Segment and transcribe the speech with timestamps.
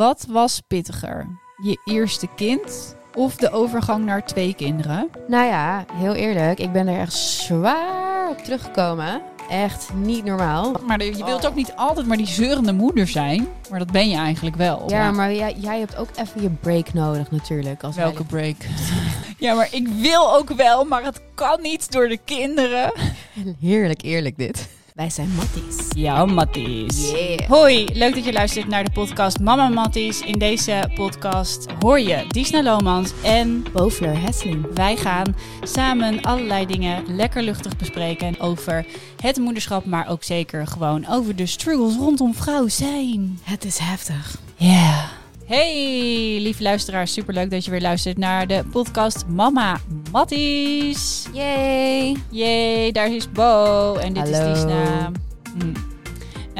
[0.00, 1.26] wat was pittiger?
[1.62, 5.08] Je eerste kind of de overgang naar twee kinderen?
[5.28, 9.22] Nou ja, heel eerlijk, ik ben er echt zwaar op teruggekomen.
[9.50, 10.72] Echt niet normaal.
[10.86, 13.48] Maar je wilt ook niet altijd maar die zeurende moeder zijn.
[13.70, 14.84] Maar dat ben je eigenlijk wel.
[14.90, 17.82] Ja, maar jij, jij hebt ook even je break nodig natuurlijk.
[17.82, 18.56] Als Welke break?
[19.38, 22.92] ja, maar ik wil ook wel, maar het kan niet door de kinderen.
[23.60, 24.68] Heerlijk eerlijk dit.
[25.00, 25.86] Wij zijn Matties.
[25.96, 27.10] Ja, Matties.
[27.10, 27.48] Yeah.
[27.48, 30.20] Hoi, leuk dat je luistert naar de podcast Mama Matties.
[30.20, 34.66] In deze podcast hoor je Disna Lomans en Bovler Hesseling.
[34.74, 38.86] wij gaan samen allerlei dingen lekker luchtig bespreken over
[39.22, 43.38] het moederschap, maar ook zeker gewoon over de struggles rondom vrouw zijn.
[43.42, 44.36] Het is heftig.
[44.56, 45.19] Ja.
[45.50, 49.80] Hey, lieve luisteraars, superleuk dat je weer luistert naar de podcast Mama
[50.12, 51.28] Matties.
[51.32, 52.16] Yay.
[52.28, 54.52] Yay, daar is Bo en dit Hallo.
[54.52, 55.10] is Disna.
[55.58, 55.72] Hm.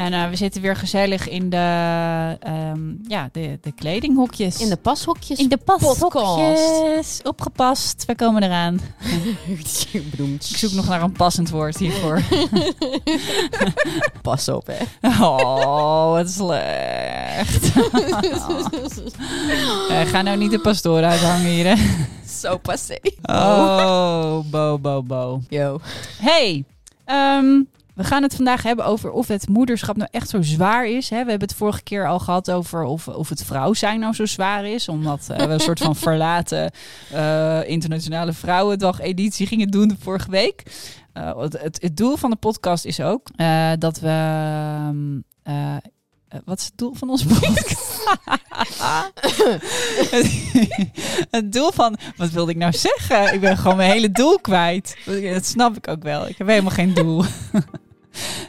[0.00, 1.56] En eh, we zitten weer gezellig in de,
[2.40, 4.60] ehm, ja, de, de kledinghokjes.
[4.60, 5.38] In de pashokjes.
[5.38, 7.20] in de pashokjes.
[7.22, 8.80] Opgepast, we komen eraan.
[10.38, 12.22] Ik zoek nog naar een passend woord hiervoor.
[14.22, 15.08] Pas op, hè.
[15.22, 17.72] Oh, wat slecht.
[19.90, 21.84] Eh, ga nou niet de pastoor uithangen hier, hè.
[22.28, 22.98] Zo passé.
[23.22, 25.40] Oh, Bo, Bo, Bo.
[25.48, 25.80] Yo.
[26.18, 26.64] Hey,
[27.04, 27.62] ehm,
[28.00, 31.10] we gaan het vandaag hebben over of het moederschap nou echt zo zwaar is.
[31.10, 31.24] Hè?
[31.24, 34.26] We hebben het vorige keer al gehad over of, of het vrouw zijn nou zo
[34.26, 34.88] zwaar is.
[34.88, 36.70] Omdat eh, we een soort van verlaten
[37.12, 40.62] eh, internationale vrouwendag editie gingen doen vorige week.
[41.12, 43.28] Eh, het, het, doel van de podcast is ook
[43.78, 44.08] dat we...
[44.08, 45.76] ehm, eh,
[46.30, 48.08] eh, wat is het doel van onze podcast?
[51.30, 51.96] het doel van...
[52.16, 53.34] Wat wilde ik nou zeggen?
[53.34, 54.96] Ik ben gewoon mijn hele doel kwijt.
[55.04, 56.28] Dat snap ik ook wel.
[56.28, 57.24] Ik heb helemaal geen doel.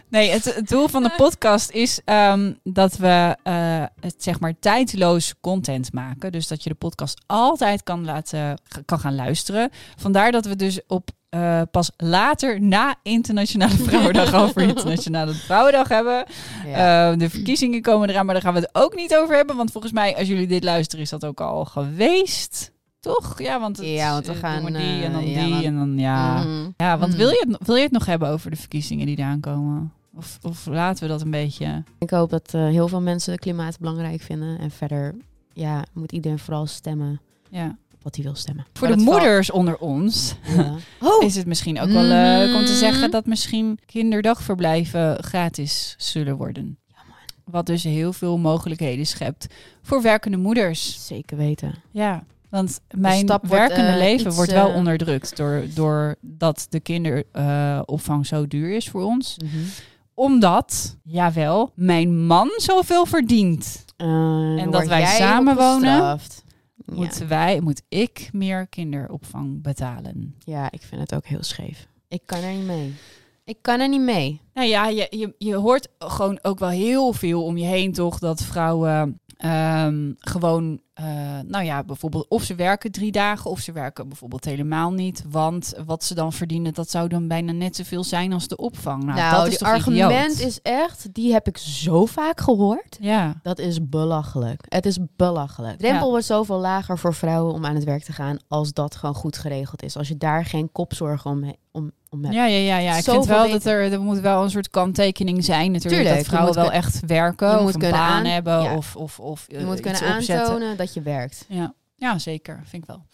[0.07, 4.53] Nee, het, het doel van de podcast is ehm, dat we eh, het zeg maar
[4.59, 6.31] tijdloos content maken.
[6.31, 9.69] Dus dat je de podcast altijd kan laten kan gaan luisteren.
[9.95, 16.25] Vandaar dat we dus op eh, pas later na Internationale Vrouwendag over Internationale Vrouwendag hebben.
[16.65, 17.11] Ja.
[17.11, 19.55] Eh, de verkiezingen komen eraan, maar daar gaan we het ook niet over hebben.
[19.55, 22.70] Want volgens mij, als jullie dit luisteren, is dat ook al geweest.
[23.01, 23.41] Toch?
[23.41, 25.75] Ja, want, het, Ja, want we eh, gaan, die en dan eh, ja, die en
[25.75, 26.43] dan ja.
[26.43, 26.69] Mhm.
[26.77, 27.21] Ja, want Mhm.
[27.21, 29.93] wil, je het, wil je het nog hebben over de verkiezingen die eraan komen?
[30.15, 31.83] Of, of laten we dat een beetje...
[31.99, 34.59] Ik hoop dat eh, heel veel mensen klimaat belangrijk vinden.
[34.59, 35.15] En verder
[35.53, 37.77] ja, moet iedereen vooral stemmen Ja.
[37.93, 38.65] op wat hij wil stemmen.
[38.73, 40.75] Voor Maar de moeders onder ons Ja.
[41.09, 46.37] Oh, is het misschien ook wel leuk om te zeggen dat misschien kinderdagverblijven gratis zullen
[46.37, 46.77] worden.
[47.45, 49.47] Wat dus heel veel mogelijkheden schept
[49.81, 51.07] voor werkende moeders.
[51.07, 51.73] zeker weten.
[51.91, 56.67] Ja, want mijn stap wordt, werkende eh, leven iets, wordt wel eh, onderdrukt door, doordat
[56.69, 59.37] de kinderopvang zo duur is voor ons.
[59.37, 59.63] Mhm.
[60.13, 63.85] Omdat, jawel, mijn man zoveel verdient.
[63.97, 66.43] Eh, dan dat wij jij samen op wonen, gestraft.
[66.75, 66.93] Ja.
[66.93, 70.35] Moeten wij, moet ik meer kinderopvang betalen?
[70.39, 71.87] ja, ik vind het ook heel scheef.
[72.07, 72.93] Ik kan er niet mee.
[73.43, 74.41] Ik kan er niet mee.
[74.53, 78.19] Nou ja, je, je, je hoort gewoon ook wel heel veel om je heen, toch?
[78.19, 81.05] Dat vrouwen ehm, gewoon, eh,
[81.45, 85.23] nou ja, bijvoorbeeld of ze werken drie dagen of ze werken bijvoorbeeld helemaal niet.
[85.29, 89.03] Want wat ze dan verdienen, dat zou dan bijna net zoveel zijn als de opvang.
[89.03, 90.47] Nou, Nou, dat is argument idioot?
[90.47, 92.97] is echt, die heb ik zo vaak gehoord.
[92.99, 94.61] Ja, Dat is belachelijk.
[94.69, 95.77] Het is belachelijk.
[95.77, 96.11] De drempel Ja.
[96.11, 99.37] wordt zoveel lager voor vrouwen om aan het werk te gaan als dat gewoon goed
[99.37, 99.97] geregeld is.
[99.97, 102.97] Als je daar geen kopzorgen om, om, om ja, ja, ja, ja.
[102.97, 106.01] Ik vind wel dat er, er moet wel een soort kanttekening zijn natuurlijk.
[106.01, 108.75] Tuurlijk, dat vrouwen wel echt werken je of moet een kunnen baan aan- hebben ja.
[108.75, 110.39] of, of, of Je eh, moet kunnen opzetten.
[110.39, 111.45] aantonen dat je werkt.
[111.47, 112.61] Ja, ja zeker.
[112.65, 113.05] Vind ik wel.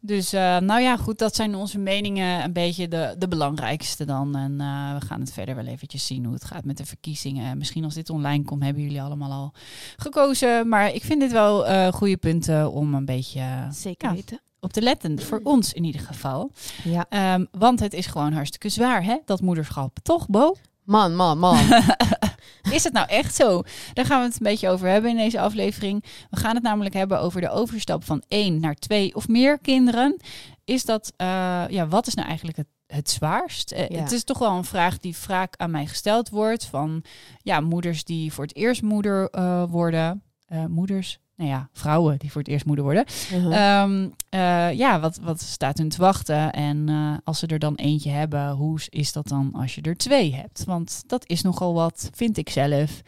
[0.00, 4.36] Dus eh, nou ja, goed, dat zijn onze meningen een beetje de, de belangrijkste dan.
[4.36, 7.58] En eh, we gaan het verder wel eventjes zien hoe het gaat met de verkiezingen.
[7.58, 9.52] Misschien als dit online komt, hebben jullie allemaal al
[9.96, 10.68] gekozen.
[10.68, 14.38] Maar ik vind dit wel eh goede punten om een beetje Zeker Ja.
[14.60, 15.22] Op te letten.
[15.22, 16.50] Voor ons in ieder geval.
[16.84, 17.06] Ja.
[17.08, 19.16] Ehm, want het is gewoon hartstikke zwaar, hè?
[19.24, 19.98] Dat moederschap.
[20.02, 20.54] Toch, Bo?
[20.84, 21.58] Man, man, man.
[22.72, 23.62] Is het nou echt zo?
[23.92, 26.04] Daar gaan we het een beetje over hebben in deze aflevering.
[26.30, 30.16] We gaan het namelijk hebben over de overstap van één naar twee of meer kinderen.
[30.64, 33.72] Is dat, eh, ja, wat is nou eigenlijk het, het zwaarst?
[33.72, 33.98] Eh, Ja.
[34.02, 37.02] Het is toch wel een vraag die vaak aan mij gesteld wordt van,
[37.42, 40.22] ja, moeders die voor het eerst moeder eh, worden.
[40.68, 43.04] Moeders, nou ja, vrouwen die voor het eerst moeder worden.
[43.32, 43.52] Mhm.
[43.52, 46.52] Ehm, eh, ja, wat, wat staat hun te wachten?
[46.52, 49.96] En eh, als ze er dan eentje hebben, hoe is dat dan als je er
[49.96, 50.64] twee hebt?
[50.64, 53.02] Want dat is nogal wat, vind ik zelf.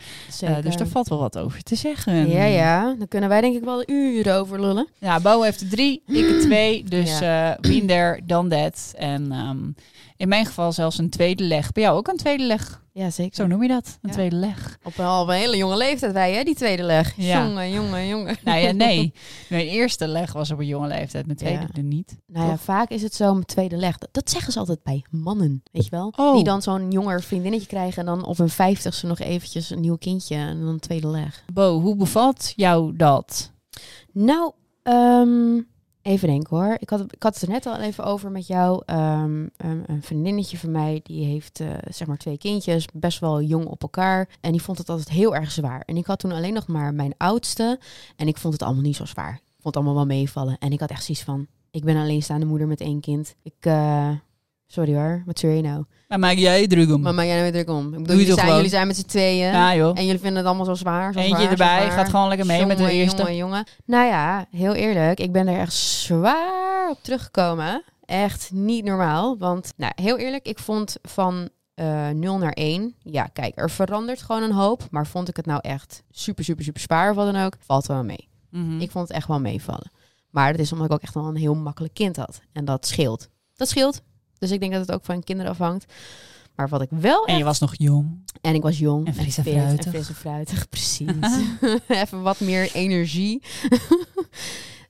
[0.45, 2.29] Uh, dus daar valt wel wat over te zeggen.
[2.29, 2.95] Ja, ja.
[2.99, 4.89] Dan kunnen wij denk ik wel uren over lullen.
[4.99, 6.85] Ja, Bo heeft er drie, ik er twee.
[6.85, 7.57] Dus ja.
[7.61, 8.93] there, done that.
[8.97, 9.75] En um,
[10.21, 11.73] in mijn geval zelfs een tweede leg.
[11.73, 12.83] Bij jou ook een tweede leg?
[12.93, 13.35] Ja, zeker.
[13.35, 14.79] Zo noem je dat, een tweede leg.
[14.83, 17.13] Op een, al een hele jonge leeftijd wij, hè, die tweede leg.
[17.17, 17.45] Ja.
[17.45, 18.37] Jongen, jongen, jongen.
[18.45, 19.13] Nou ja, nee.
[19.49, 22.17] Mijn eerste leg was op een jonge leeftijd, mijn tweede er niet.
[22.27, 23.99] Nou ja, vaak is het zo, mijn tweede leg.
[23.99, 26.13] Dat, zeggen ze altijd bij mannen, weet je wel?
[26.17, 26.35] Oh.
[26.35, 29.97] Die dan zo'n jonger vriendinnetje krijgen en dan op hun vijftigste nog eventjes een nieuw
[29.97, 31.45] kindje en dan een tweede leg.
[31.53, 33.53] Bo, hoe bevalt jou dat?
[34.13, 34.53] Nou,
[34.83, 35.69] um,
[36.11, 36.77] Even denken hoor.
[36.79, 38.83] Ik had, ik had het er net al even over met jou.
[38.87, 43.67] Um, een vriendinnetje van mij, die heeft uh, zeg maar twee kindjes, best wel jong
[43.67, 44.29] op elkaar.
[44.41, 45.83] En die vond het altijd heel erg zwaar.
[45.87, 47.79] En ik had toen alleen nog maar mijn oudste.
[48.17, 49.33] En ik vond het allemaal niet zo zwaar.
[49.35, 50.59] Ik vond het allemaal wel meevallen.
[50.59, 53.35] En ik had echt zoiets van, ik ben alleenstaande moeder met één kind.
[53.43, 54.11] Ik, uh,
[54.73, 55.85] Sorry hoor, wat zeur je nou?
[56.09, 57.01] Maar maak jij druk om?
[57.01, 57.87] Maar maak jij nou weer druk om?
[57.87, 59.53] Ik bedoel, jullie, zijn, jullie zijn met z'n tweeën.
[59.53, 59.99] Ja, joh.
[59.99, 61.13] En jullie vinden het allemaal zo zwaar.
[61.13, 63.17] Zo Eentje zwaar, erbij, gaat gewoon lekker mee jongen, met de eerste.
[63.17, 63.67] Jongen, jongen.
[63.85, 65.21] Nou ja, heel eerlijk.
[65.21, 67.83] Ik ben er echt zwaar op teruggekomen.
[68.05, 69.39] Echt niet normaal.
[69.39, 72.95] Want, nou, heel eerlijk, ik vond van uh, eh, 0 naar 1.
[73.03, 74.83] Ja, kijk, er verandert gewoon een hoop.
[74.91, 77.57] Maar vond ik het nou echt super, super, super zwaar of wat dan ook?
[77.61, 78.29] Valt wel mee.
[78.51, 78.81] Mm -hmm.
[78.81, 79.91] Ik vond het echt wel meevallen.
[80.31, 82.41] Maar dat is omdat ik ook echt wel een heel makkelijk kind had.
[82.53, 83.29] En dat scheelt.
[83.55, 84.03] Dat scheelt.
[84.41, 85.93] Dus ik denk dat het ook van kinderen afhangt.
[86.55, 87.25] Maar wat ik wel.
[87.25, 88.25] En je was nog jong.
[88.41, 89.07] En ik was jong.
[89.07, 89.85] En fris en fruitig.
[89.85, 91.39] En fris en fruitig, precies.
[91.89, 93.43] Even wat meer energie.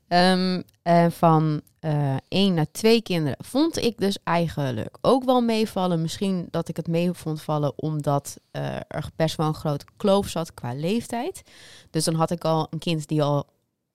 [0.08, 6.02] um, en van uh, één naar twee kinderen vond ik dus eigenlijk ook wel meevallen.
[6.02, 10.28] Misschien dat ik het mee vond vallen omdat uh, er best wel een grote kloof
[10.28, 11.42] zat qua leeftijd.
[11.90, 13.46] Dus dan had ik al een kind die al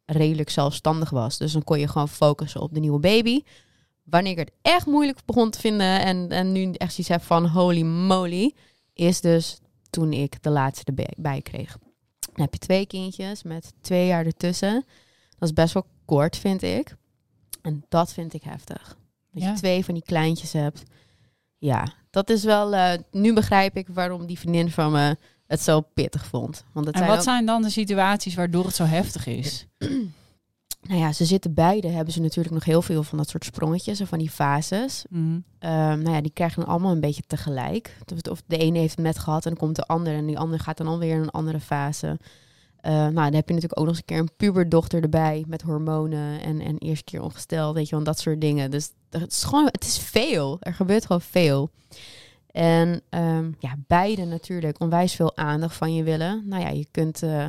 [0.05, 1.37] redelijk zelfstandig was.
[1.37, 3.41] Dus dan kon je gewoon focussen op de nieuwe baby
[4.05, 7.47] wanneer ik het echt moeilijk begon te vinden en, en nu echt zoiets heb van
[7.47, 8.53] holy moly,
[8.93, 9.59] is dus
[9.89, 11.77] toen ik de laatste erbij kreeg.
[12.19, 14.85] Dan heb je twee kindjes met twee jaar ertussen.
[15.37, 16.95] Dat is best wel kort, vind ik.
[17.61, 18.97] En dat vind ik heftig.
[19.31, 20.83] Dat je twee van die kleintjes hebt.
[21.57, 22.73] Ja, dat is wel.
[22.73, 25.17] Uh, nu begrijp ik waarom die vriendin van me
[25.47, 26.65] het zo pittig vond.
[26.73, 29.65] Want het en wat zijn dan de situaties waardoor het zo heftig is?
[30.87, 33.99] nou ja, ze zitten beide, hebben ze natuurlijk nog heel veel van dat soort sprongetjes
[33.99, 35.05] en van die fases.
[35.09, 35.43] Mm.
[35.59, 37.97] nou ja, die krijgen dan allemaal een beetje tegelijk.
[38.29, 40.63] Of de ene heeft het net gehad en dan komt de andere en die andere
[40.63, 42.17] gaat dan alweer in een andere fase.
[42.85, 45.61] Uh, nou, dan heb je natuurlijk ook nog eens een keer een puberdochter erbij met
[45.61, 48.71] hormonen en, en eerste keer ongesteld, weet je wel, dat soort dingen.
[48.71, 50.57] Dus het is gewoon, het is veel.
[50.59, 51.69] Er gebeurt gewoon veel.
[52.51, 56.43] En um, ja, beide natuurlijk onwijs veel aandacht van je willen.
[56.45, 57.47] Nou ja, je kunt uh,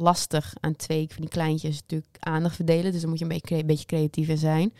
[0.00, 2.92] lastig aan twee van die kleintjes natuurlijk aandacht verdelen.
[2.92, 4.72] Dus dan moet je een beetje, een beetje creatief in zijn.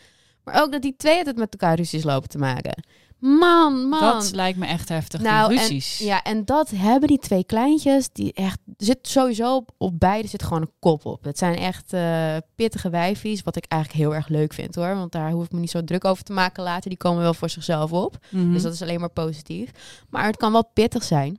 [0.45, 2.83] Maar ook dat die twee het met elkaar ruzies lopen te maken.
[3.21, 4.01] Man, man.
[4.01, 5.21] Dat lijkt me echt heftig.
[5.21, 6.01] Nou, ruzies.
[6.01, 8.09] En, ja, en dat hebben die twee kleintjes.
[8.13, 11.25] Die echt zit sowieso op, op beide zit gewoon een kop op.
[11.25, 14.95] Het zijn echt uh, pittige wijfies, wat ik eigenlijk heel erg leuk vind hoor.
[14.95, 16.89] Want daar hoef ik me niet zo druk over te maken later.
[16.89, 18.19] Die komen wel voor zichzelf op.
[18.29, 18.53] Mhm.
[18.53, 19.71] Dus dat is alleen maar positief.
[20.09, 21.39] Maar het kan wel pittig zijn.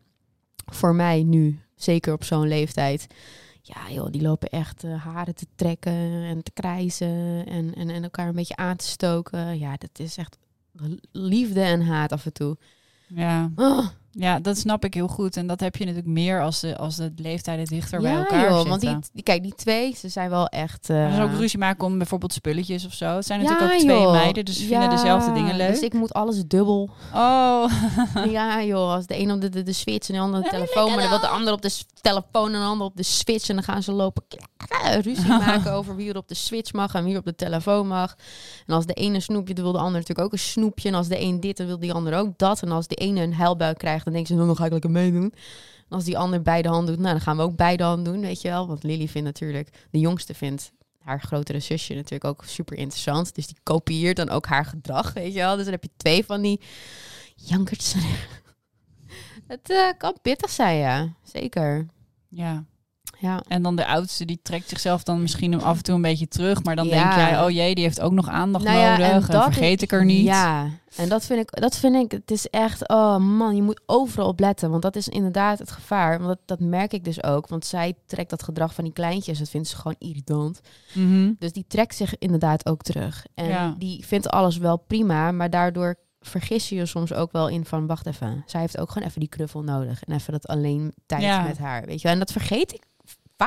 [0.72, 3.07] Voor mij nu, zeker op zo'n leeftijd.
[3.61, 8.03] Ja, joh, die lopen echt uh, haren te trekken en te krijzen en, en, en
[8.03, 9.59] elkaar een beetje aan te stoken.
[9.59, 10.37] Ja, dat is echt
[11.11, 12.57] liefde en haat af en toe.
[13.07, 13.51] Ja.
[13.55, 13.87] Oh.
[14.13, 15.37] Ja, dat snap ik heel goed.
[15.37, 18.67] En dat heb je natuurlijk meer als de, als de leeftijden dichter bij elkaar joh,
[18.67, 20.89] Want die, die, kijk, die twee, ze zijn wel echt...
[20.89, 21.15] Uh...
[21.15, 23.15] Ze ook ruzie maken om bijvoorbeeld spulletjes of zo.
[23.15, 25.69] Het zijn natuurlijk ook twee meiden, dus ze vinden dezelfde dingen leuk.
[25.69, 26.89] Dus ik moet alles dubbel.
[27.13, 27.71] Oh.
[28.29, 30.51] ja joh, als de een op de, de, de switch en de ander op de
[30.51, 30.89] telefoon.
[30.89, 33.49] Maar dan wil de ander op de telefoon en de ander op de switch.
[33.49, 34.23] En dan gaan ze lopen
[35.01, 37.87] ruzie maken over wie er op de switch mag en wie er op de telefoon
[37.87, 38.15] mag.
[38.65, 40.89] En als de ene snoepje, dan wil de ander natuurlijk ook een snoepje.
[40.89, 42.61] En als de een dit, dan wil die ander ook dat.
[42.61, 45.33] En als de ene een huilbui krijgt dan denken ze, dan ga ik lekker meedoen.
[45.89, 48.21] En als die ander beide handen doet, nou, dan gaan we ook beide handen doen,
[48.21, 48.67] weet je wel.
[48.67, 53.35] Want Lily vindt natuurlijk, de jongste vindt haar grotere zusje natuurlijk ook super interessant.
[53.35, 55.55] Dus die kopieert dan ook haar gedrag, weet je wel.
[55.55, 56.61] Dus dan heb je twee van die
[57.35, 57.93] jankers.
[59.47, 61.13] Het uh, kan pittig zijn, ja.
[61.23, 61.87] Zeker.
[62.27, 62.65] Ja.
[63.21, 63.43] Ja.
[63.47, 66.63] En dan de oudste, die trekt zichzelf dan misschien af en toe een beetje terug.
[66.63, 69.29] Maar dan denk jij, oh jee, die heeft ook nog aandacht nou ja, nodig.
[69.29, 70.25] En, vergeet ik er niet.
[70.25, 73.81] Ja, en dat vind ik, dat vind ik, het is echt, oh man, je moet
[73.85, 74.69] overal op letten.
[74.69, 76.17] Want dat is inderdaad het gevaar.
[76.17, 77.47] Want dat, dat merk ik dus ook.
[77.47, 80.61] Want zij trekt dat gedrag van die kleintjes, dat vindt ze gewoon irritant.
[80.93, 81.31] Mhm.
[81.39, 83.25] Dus die trekt zich inderdaad ook terug.
[83.33, 87.65] En die vindt alles wel prima, maar daardoor vergis je je soms ook wel in
[87.65, 90.03] van, wacht even, zij heeft ook gewoon even die knuffel nodig.
[90.03, 92.83] En even dat alleen tijd met haar, weet je En dat vergeet ik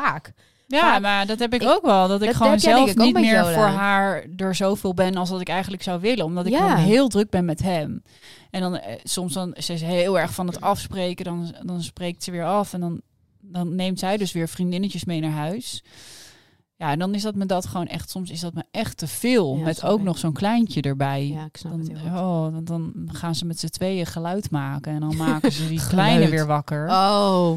[0.01, 0.33] vaak.
[0.67, 2.09] Ja, Vaak- maar dat heb ik, ik- ook wel.
[2.09, 5.41] Dat ik dat gewoon zelf ik niet meer voor haar er zoveel ben als dat
[5.41, 6.25] ik eigenlijk zou willen.
[6.25, 6.59] Omdat ik Ja.
[6.59, 8.03] gewoon heel druk ben met hem.
[8.51, 11.25] En dan eh, soms dan, ze is heel erg van het afspreken.
[11.25, 12.73] Dan, dan spreekt ze weer af.
[12.73, 13.01] En dan,
[13.41, 15.83] dan neemt zij dus weer vriendinnetjes mee naar huis.
[16.77, 19.07] Ja, en dan is dat me dat gewoon echt, soms is dat me echt te
[19.07, 19.57] veel.
[19.57, 21.27] Ja, met ook nog zo'n kleintje erbij.
[21.29, 24.93] Ja, ik snap Dan, het oh, dan, dan gaan ze met z'n tweeën geluid maken.
[24.93, 26.89] En dan maken ze die kleine weer wakker.
[26.89, 27.53] Oh,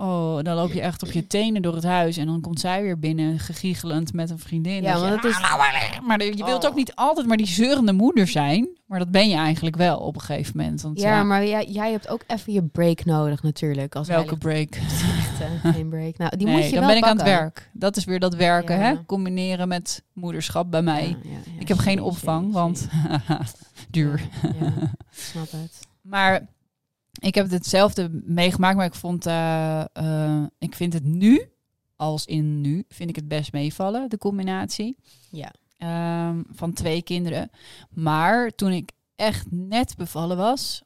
[0.00, 2.16] Oh, dan loop je echt op je tenen door het huis.
[2.16, 4.82] En dan komt zij weer binnen, gegiechelend met een vriendin.
[4.82, 5.58] Ja, Dat je, want het is- "Ah,
[6.06, 6.70] Maar je wilt Oh.
[6.70, 8.68] ook niet altijd maar die zeurende moeder zijn.
[8.86, 10.82] Maar dat ben je eigenlijk wel op een gegeven moment.
[10.82, 13.94] Want, ja, ja, maar jij, jij hebt ook even je break nodig natuurlijk.
[13.94, 14.74] Als welke break?
[15.74, 16.16] geen break.
[16.18, 17.70] Nou, die nee, moet je dan wel ben ik aan het werk.
[17.72, 18.82] Dat is weer dat werken, Ja.
[18.82, 19.04] hè?
[19.06, 21.16] Combineren met moederschap bij mij.
[21.22, 22.88] Ja, ik heb geen opvang, want
[23.90, 24.20] duur.
[25.10, 25.78] Snap het.
[26.02, 26.46] Maar
[27.20, 31.48] ik heb hetzelfde meegemaakt, maar ik vond, eh, eh, ik vind het nu,
[31.96, 34.96] als in nu, vind ik het best meevallen, de combinatie
[35.30, 35.52] Ja.
[35.76, 37.50] ehm, van twee kinderen.
[37.90, 40.82] Maar toen ik echt net bevallen was,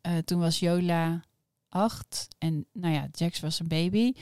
[0.00, 1.20] eh, toen was Jola
[1.68, 4.12] acht en nou ja, Jax was een baby.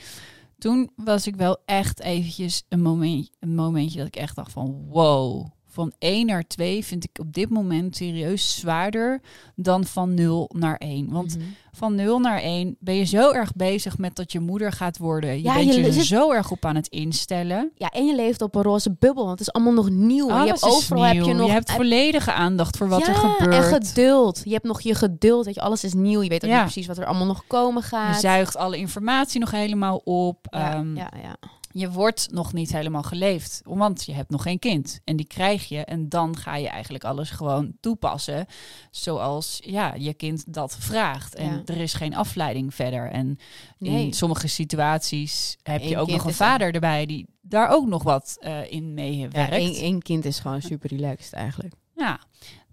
[0.57, 4.85] Toen was ik wel echt eventjes een, moment, een momentje dat ik echt dacht van
[4.87, 5.47] wow.
[5.75, 9.21] Van 1 naar 2 vind ik op dit moment serieus zwaarder
[9.55, 11.09] dan van 0 naar 1.
[11.11, 11.45] Want Mhm.
[11.71, 15.29] van 0 naar 1 ben je zo erg bezig met dat je moeder gaat worden.
[15.37, 17.71] Je Ja, bent je je, er zit- zo erg op aan het instellen.
[17.75, 20.27] Ja, en je leeft op een roze bubbel, want het is allemaal nog nieuw.
[20.27, 23.53] je hebt overal heb je nog hebt volledige aandacht voor wat ja, er gebeurt.
[23.53, 24.41] en geduld.
[24.43, 26.21] Je hebt nog je geduld, dat je alles is nieuw.
[26.21, 26.55] Je weet ook Ja.
[26.55, 28.19] niet precies wat er allemaal nog komen Je gaat.
[28.19, 30.47] zuigt alle informatie nog helemaal op.
[30.49, 31.35] ja, Ehm, ja, ja.
[31.77, 34.99] Je wordt nog niet helemaal geleefd, want je hebt nog geen kind.
[35.03, 38.45] En die krijg je en dan ga je eigenlijk alles gewoon toepassen
[38.91, 41.35] zoals ja, je kind dat vraagt.
[41.35, 41.61] En Ja.
[41.65, 43.11] er is geen afleiding verder.
[43.11, 43.37] En
[43.77, 44.05] Nee.
[44.05, 48.03] in sommige situaties heb Eén je ook nog een vader erbij die daar ook nog
[48.03, 49.51] wat eh, in Ja, meewerkt.
[49.51, 51.73] één, één kind is gewoon super relaxed eigenlijk.
[51.95, 52.19] Ja,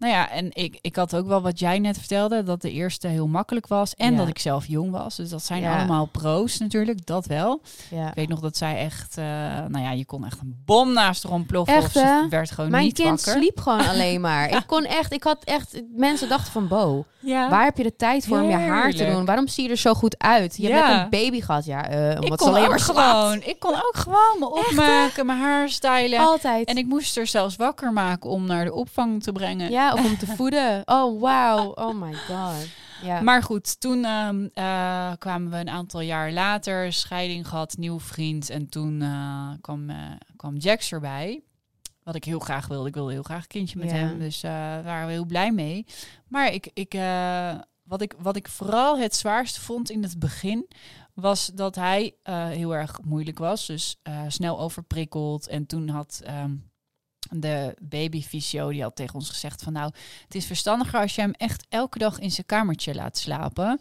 [0.03, 3.09] nou ja, en ik, ik had ook wel wat jij net vertelde, dat de eerste
[3.09, 4.19] heel makkelijk was en Ja.
[4.19, 5.17] dat ik zelf jong was.
[5.17, 5.77] Dus dat zijn Ja.
[5.79, 7.61] allemaal pro's natuurlijk, dat wel.
[7.91, 8.09] Ja.
[8.09, 9.25] Ik weet nog dat zij echt, eh,
[9.69, 12.71] nou ja, je kon echt een bom naast haar ontploffen Echt, of ze werd gewoon
[12.71, 13.43] Mijn niet kind wakker.
[13.43, 14.51] sliep gewoon alleen maar.
[14.51, 18.27] Ik kon echt, ik had echt, mensen dachten van Bo, waar heb je de tijd
[18.27, 19.25] voor om je haar te doen?
[19.25, 20.57] Waarom zie je er zo goed uit?
[20.57, 23.57] Je hebt net een baby gehad, ja, ik omdat kon ze alleen maar gewoon, ik
[23.59, 26.19] kon ook gewoon me opmaken, mijn haar stylen.
[26.19, 26.69] Altijd.
[26.69, 29.71] En ik moest er zelfs wakker maken om naar de opvang te brengen.
[29.71, 30.83] Ja, of om te voeden.
[30.85, 31.73] Oh, wauw.
[31.75, 32.69] Oh my god.
[33.03, 33.21] Ja.
[33.21, 38.51] Maar goed, toen ehm, eh, kwamen we een aantal jaar later, scheiding gehad, nieuw vriend.
[38.51, 39.97] En toen eh, kwam, eh,
[40.37, 41.43] kwam Jax erbij.
[42.03, 42.89] Wat ik heel graag wilde.
[42.89, 43.97] Ik wilde heel graag een kindje met Ja.
[43.97, 44.19] hem.
[44.19, 45.87] Dus daar waren we heel blij mee.
[46.29, 46.93] Maar ik, ik,
[47.83, 50.69] wat, ik, wat ik vooral het zwaarste vond in het begin...
[51.15, 53.67] was dat hij heel erg moeilijk was.
[53.67, 55.49] Dus snel overprikkeld.
[55.49, 56.21] En toen had...
[56.25, 56.55] ehm,
[57.35, 59.93] de babyfysio die had tegen ons gezegd van nou,
[60.25, 63.81] het is verstandiger als je hem echt elke dag in zijn kamertje laat slapen.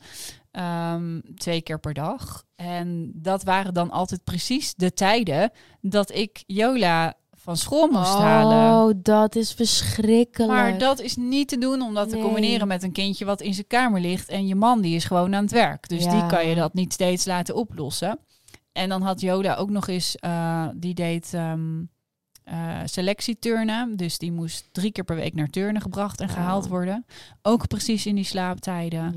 [0.52, 2.44] Ehm, twee keer per dag.
[2.56, 8.88] En dat waren dan altijd precies de tijden dat ik Jola van school moest halen.
[8.88, 10.52] Oh, dat is verschrikkelijk.
[10.52, 13.54] Maar dat is niet te doen om dat te combineren met een kindje wat in
[13.54, 14.30] zijn kamer ligt.
[14.30, 15.90] En je man die is gewoon aan het werk.
[15.90, 16.12] Dus Ja.
[16.12, 18.20] die kan je dat niet steeds laten oplossen.
[18.72, 21.80] En dan had Joda ook nog eens, eh, die deed ehm
[22.44, 23.96] eh, selectieturnen.
[23.98, 26.34] Dus die moest drie keer per week naar turnen gebracht en Oh.
[26.34, 27.06] gehaald worden.
[27.42, 29.16] Ook precies in die slaaptijden.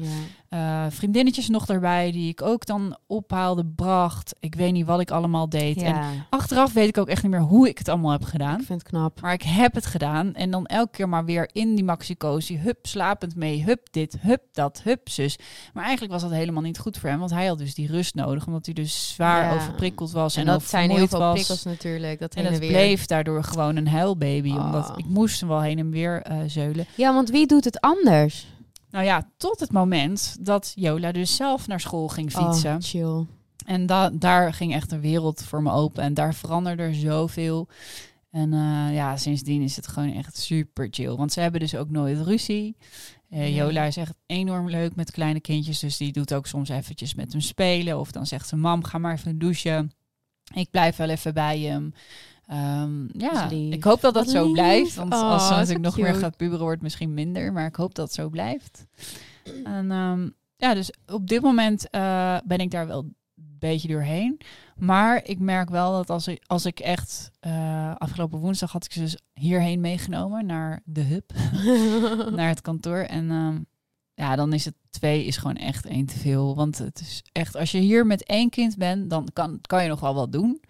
[0.55, 4.35] Eh, vriendinnetjes nog erbij, die ik ook dan ophaalde, bracht.
[4.41, 5.83] Ik weet niet wat ik allemaal deed.
[5.83, 5.97] En
[6.31, 8.61] achteraf weet ik ook echt niet meer hoe ik het allemaal heb gedaan.
[8.61, 9.21] ik vind het knap.
[9.21, 10.35] Maar ik heb het gedaan.
[10.35, 12.59] En dan elke keer maar weer in die maxicosi.
[12.59, 13.63] Hup, slapend mee.
[13.65, 15.39] Hup, dit, hup, dat, hup, zus.
[15.73, 17.19] Maar eigenlijk was dat helemaal niet goed voor hem.
[17.19, 18.47] Want hij had dus die rust nodig.
[18.47, 19.55] Omdat hij dus zwaar Ja.
[19.55, 20.35] overprikkeld was.
[20.35, 21.35] En, En dat ook zijn heel veel was.
[21.35, 22.21] prikkels natuurlijk.
[22.21, 22.69] Dat En het weer.
[22.69, 24.51] bleef daardoor gewoon een huilbaby.
[24.51, 24.65] Oh.
[24.65, 26.87] Omdat ik moest hem wel heen en weer eh, zeulen.
[26.97, 28.47] Ja, want wie doet het anders?
[28.95, 32.75] Nou ja, tot het moment dat Jola dus zelf naar school ging fietsen.
[32.75, 33.27] Oh, chill.
[33.67, 36.03] En da daar ging echt een wereld voor me open.
[36.03, 37.69] En daar veranderde er zoveel.
[38.31, 41.17] En eh, ja, sindsdien is het gewoon echt super chill.
[41.17, 42.77] Want ze hebben dus ook nooit ruzie.
[43.31, 43.57] Eh.
[43.57, 45.79] Jola is echt enorm leuk met kleine kindjes.
[45.79, 47.99] Dus die doet ook soms eventjes met hem spelen.
[47.99, 49.93] Of dan zegt ze, mam, ga maar even douchen.
[50.55, 51.95] Ik blijf wel even bij hem.
[52.47, 53.75] Ehm, ja, lief.
[53.75, 54.53] ik hoop dat dat Wat zo lief.
[54.53, 54.95] blijft.
[54.95, 56.19] Want Oh, als ze zo natuurlijk nog meer cute.
[56.19, 57.53] gaat puberen, wordt het misschien minder.
[57.53, 58.87] Maar ik hoop dat het zo blijft.
[59.65, 63.15] En ehm, ja, dus op dit moment eh, ben ik daar wel een
[63.59, 64.41] beetje doorheen.
[64.77, 67.31] Maar ik merk wel dat als ik, als ik echt...
[67.41, 71.33] eh, afgelopen woensdag had ik ze dus hierheen meegenomen naar de hub.
[72.37, 72.99] naar het kantoor.
[72.99, 73.59] En ehm,
[74.15, 76.55] ja, dan is het twee is gewoon echt één te veel.
[76.55, 79.89] Want het is echt, als je hier met één kind bent, dan kan, kan je
[79.89, 80.61] nog wel wat doen.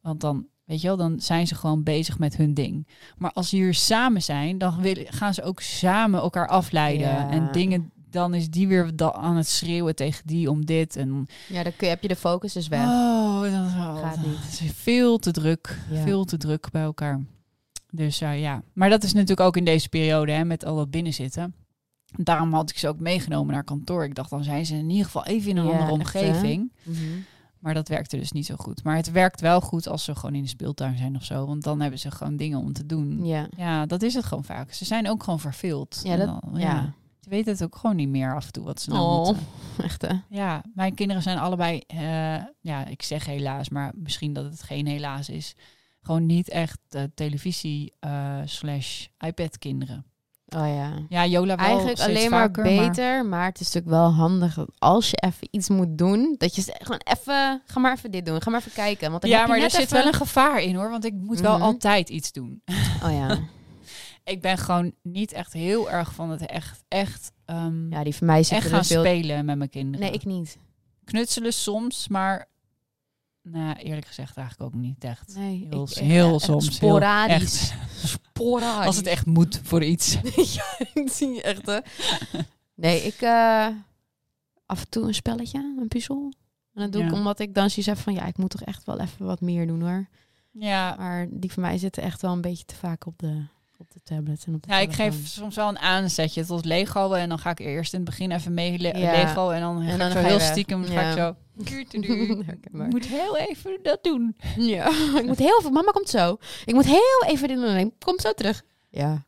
[0.00, 2.86] Want dan, weet je wel, dan zijn ze gewoon bezig met hun ding.
[3.18, 7.08] Maar als ze hier samen zijn, dan willen, gaan ze ook samen elkaar afleiden.
[7.08, 7.30] Ja.
[7.30, 10.96] En dingen, dan is die weer aan het schreeuwen tegen die om dit.
[10.96, 12.86] En Ja, dan kun je, heb je de focus dus weg.
[12.86, 14.60] Oh, dat, oh, Gaat niet.
[14.60, 15.78] Is veel te druk.
[15.90, 16.02] Ja.
[16.02, 17.20] Veel te druk bij elkaar.
[17.90, 18.62] Dus eh, ja.
[18.72, 21.54] Maar dat is natuurlijk ook in deze periode, hè, met al dat binnenzitten.
[22.16, 24.04] Daarom had ik ze ook meegenomen naar kantoor.
[24.04, 26.72] Ik dacht, dan zijn ze in ieder geval even in een Ja, andere echt, omgeving.
[26.82, 26.98] Mhm.
[27.58, 28.82] Maar dat werkte dus niet zo goed.
[28.84, 31.46] Maar het werkt wel goed als ze gewoon in de speeltuin zijn of zo.
[31.46, 33.24] Want dan hebben ze gewoon dingen om te doen.
[33.24, 33.86] Ja, Ja.
[33.86, 34.72] dat is het gewoon vaak.
[34.72, 36.00] Ze zijn ook gewoon verveeld.
[36.04, 36.94] Ja, dat- dan- ja.
[37.20, 39.46] Je weet het ook gewoon niet meer af en toe wat ze nou Oh, moeten.
[39.88, 40.14] echt hè?
[40.28, 41.98] Ja, mijn kinderen zijn allebei, eh,
[42.60, 45.54] ja, ik zeg helaas, maar misschien dat het geen helaas is.
[46.00, 50.04] Gewoon niet echt eh, televisie eh, slash iPad kinderen.
[50.48, 50.92] Oh ja.
[51.08, 53.46] Ja, Jola wel Eigenlijk alleen maar vaker, beter, maar...
[53.46, 57.00] het is natuurlijk wel handig dat als je even iets moet doen, dat je gewoon
[57.04, 59.10] even, ga maar even dit doen, ga maar even kijken.
[59.10, 61.12] Want dan ja, heb je maar er zit wel een gevaar in hoor, want ik
[61.14, 61.62] moet wel Mhm.
[61.62, 62.62] altijd iets doen.
[63.04, 63.38] Oh ja.
[64.24, 68.26] Ik ben gewoon niet echt heel erg van het echt, echt, ehm, ja, die van
[68.26, 69.00] mij echt gaan veel...
[69.00, 70.00] spelen met mijn kinderen.
[70.06, 70.58] Nee, ik niet.
[71.04, 72.48] Knutselen soms, maar
[73.52, 75.34] nou, eerlijk gezegd eigenlijk ook niet echt.
[75.36, 76.64] Nee, Heel, ik, heel soms.
[76.64, 77.70] heel Sporadisch.
[77.70, 77.74] echt.
[78.08, 78.86] Sporadisch.
[78.86, 80.12] Als het echt moet voor iets.
[80.54, 81.78] ja, ik zie echt, hè.
[82.74, 83.20] Nee, ik...
[83.20, 83.68] eh,
[84.66, 86.32] af en toe een spelletje, een puzzel.
[86.74, 88.14] En dat doe ik omdat ik dan zoiets heb van...
[88.14, 90.06] Ja, ik moet toch echt wel even wat meer doen, hoor.
[90.50, 93.44] Ja, Maar die van mij zitten echt wel een beetje te vaak op de,
[93.78, 97.12] op de tablet en op de Ja, ik geef soms wel een aanzetje tot Lego
[97.12, 99.12] en dan ga ik eerst in het begin even mee le- Ja.
[99.12, 100.46] Lego en dan, En ga dan ik ga zo je heel weg.
[100.50, 101.10] stiekem ga Ja.
[101.10, 101.36] ik zo.
[102.84, 104.36] Ik moet heel even dat doen.
[104.56, 104.86] Ja,
[105.18, 105.70] ik moet heel veel.
[105.70, 106.36] Mama komt zo.
[106.64, 107.76] Ik moet heel even dit doen.
[107.76, 108.62] Ik kom zo terug.
[108.90, 109.25] Ja.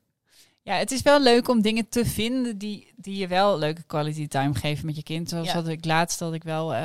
[0.69, 4.29] Ja, het is wel leuk om dingen te vinden die, die je wel leuke quality
[4.29, 5.29] time geven met je kind.
[5.29, 5.55] Zoals Ja.
[5.55, 6.81] dat ik laatst dat ik wel, eh,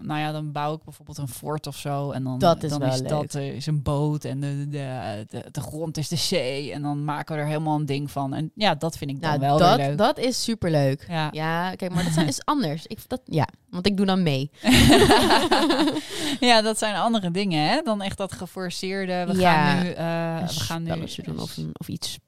[0.00, 2.10] nou ja, dan bouw ik bijvoorbeeld een fort of zo.
[2.10, 3.08] En dan, Dat is dan wel is leuk.
[3.08, 6.72] dat eh, is een boot en de, de, de, de grond is de zee.
[6.72, 8.34] En dan maken we er helemaal een ding van.
[8.34, 9.98] En ja, dat vind ik dan Nou, wel weer dat, leuk.
[9.98, 11.04] dat is superleuk.
[11.08, 11.28] Ja.
[11.32, 12.86] Ja, kijk, maar dat zijn- is anders.
[12.86, 14.50] Ik, dat, ja, want ik doe dan mee.
[16.40, 17.80] ja, dat zijn andere dingen, hè?
[17.82, 19.24] Dan echt dat geforceerde.
[19.32, 19.64] We Ja.
[19.64, 19.90] gaan nu.
[19.90, 21.06] eh, we gaan nu.
[21.24, 22.18] doen of, of iets.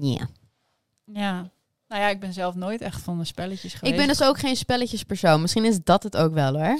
[0.00, 0.28] Ja.
[1.04, 1.50] Ja.
[1.88, 3.92] Nou ja, ik ben zelf nooit echt van de spelletjes geweest.
[3.92, 5.40] Ik ben dus ook geen spelletjespersoon.
[5.40, 6.78] Misschien is dat het ook wel hoor.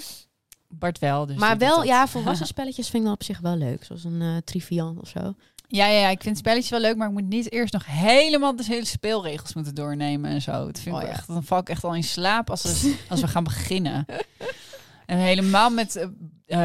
[0.69, 1.27] Bart wel.
[1.27, 3.85] Dus maar wel, ja, volwassen spelletjes vind ik dan op zich wel leuk.
[3.85, 5.35] Zoals een eh triviant of zo.
[5.69, 8.57] Ja, ja, ja, ik vind spelletjes wel leuk, maar ik moet niet eerst nog helemaal
[8.57, 10.67] de hele speelregels moeten doornemen en zo.
[10.67, 13.21] Dat vind ik Oh, echt, dan val ik echt al in slaap als, we, als
[13.21, 14.07] we gaan beginnen.
[15.07, 16.07] En helemaal met eh,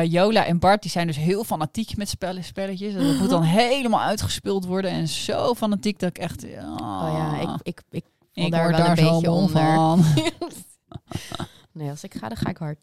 [0.01, 2.93] eh, Jola en Bart, die zijn dus heel fanatiek met spellen, spelletjes.
[2.93, 6.43] En dat moet dan helemaal uitgespeeld worden en zo fanatiek dat ik echt...
[6.43, 9.32] Oh, Oh ja, ik, ik, ik val ik daar word wel een daar zo beetje
[9.32, 9.73] onder.
[9.73, 10.04] van.
[11.73, 12.80] Nee, als ik ga, dan ga ik hard.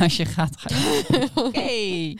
[0.00, 1.28] als je gaat, ga je.
[1.44, 2.14] Oké.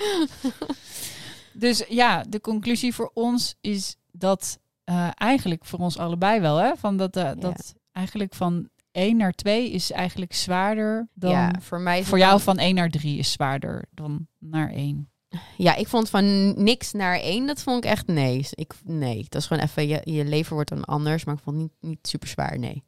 [1.53, 6.77] Dus ja, de conclusie voor ons is dat eh, eigenlijk voor ons allebei wel, hè?
[6.77, 11.31] Van dat, eh, dat eigenlijk van 1 naar 2 is eigenlijk zwaarder dan.
[11.31, 15.09] ja, voor mij voor jou dan- van 1 naar 3 is zwaarder dan naar 1.
[15.57, 18.47] Ja, ik vond van niks naar één, dat vond ik echt nee.
[18.51, 21.57] Ik, nee, dat is gewoon even, je, je leven wordt dan anders, maar ik vond
[21.57, 22.83] het niet, niet super zwaar, nee.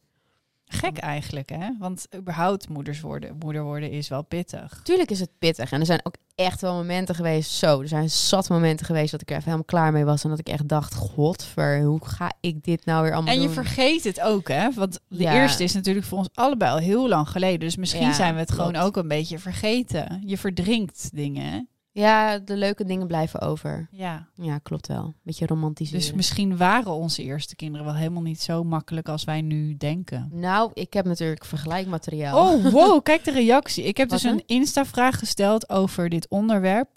[0.69, 1.69] Gek eigenlijk, hè?
[1.79, 4.81] Want überhaupt moeders worden, moeder worden is wel pittig.
[4.83, 8.11] Tuurlijk is het pittig en er zijn ook echt wel momenten geweest, zo, er zijn
[8.11, 10.69] zat momenten geweest dat ik er even helemaal klaar mee was en dat ik echt
[10.69, 13.55] dacht, godver, hoe ga ik dit nou weer allemaal En je doen?
[13.55, 14.73] vergeet het ook, hè?
[14.73, 15.41] Want de Ja.
[15.43, 17.61] eerste is natuurlijk voor ons allebei al heel lang geleden.
[17.61, 20.23] Dus misschien Ja, zijn we het gewoon ook een beetje vergeten.
[20.27, 21.61] Je verdrinkt dingen, hè?
[22.01, 23.89] Ja, de leuke dingen blijven over.
[23.91, 24.29] Ja.
[24.35, 25.15] Ja, klopt wel.
[25.23, 26.01] Beetje romantiseren.
[26.01, 30.29] Dus misschien waren onze eerste kinderen wel helemaal niet zo makkelijk als wij nu denken.
[30.33, 32.53] Nou, ik heb natuurlijk vergelijkmateriaal.
[32.53, 33.85] Oh, wow, kijk de reactie.
[33.85, 36.89] Ik heb Wat dus een Insta-vraag gesteld over dit onderwerp.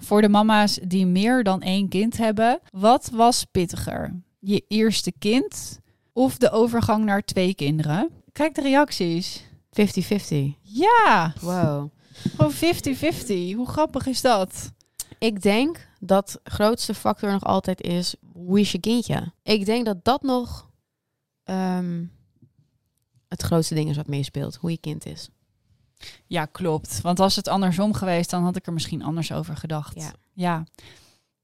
[0.00, 2.60] Voor de mama's die meer dan één kind hebben.
[2.70, 4.20] Wat was pittiger?
[4.38, 5.80] Je eerste kind
[6.12, 8.10] of de overgang naar twee kinderen?
[8.32, 9.44] Kijk de reacties.
[9.70, 10.56] 50-50.
[10.62, 11.90] Ja, Wow.
[12.36, 13.56] Gewoon 50-50.
[13.56, 14.72] Hoe grappig is dat?
[15.18, 19.32] Ik denk dat grootste factor nog altijd is, hoe is je kindje?
[19.42, 20.70] Ik denk dat dat nog
[21.44, 22.04] ehm,
[23.28, 25.28] het grootste ding is wat meespeelt, hoe je kind is.
[26.26, 27.00] Ja, klopt.
[27.00, 29.94] Want was het andersom geweest, dan had ik er misschien anders over gedacht.
[29.94, 30.12] Ja.
[30.32, 30.64] ja.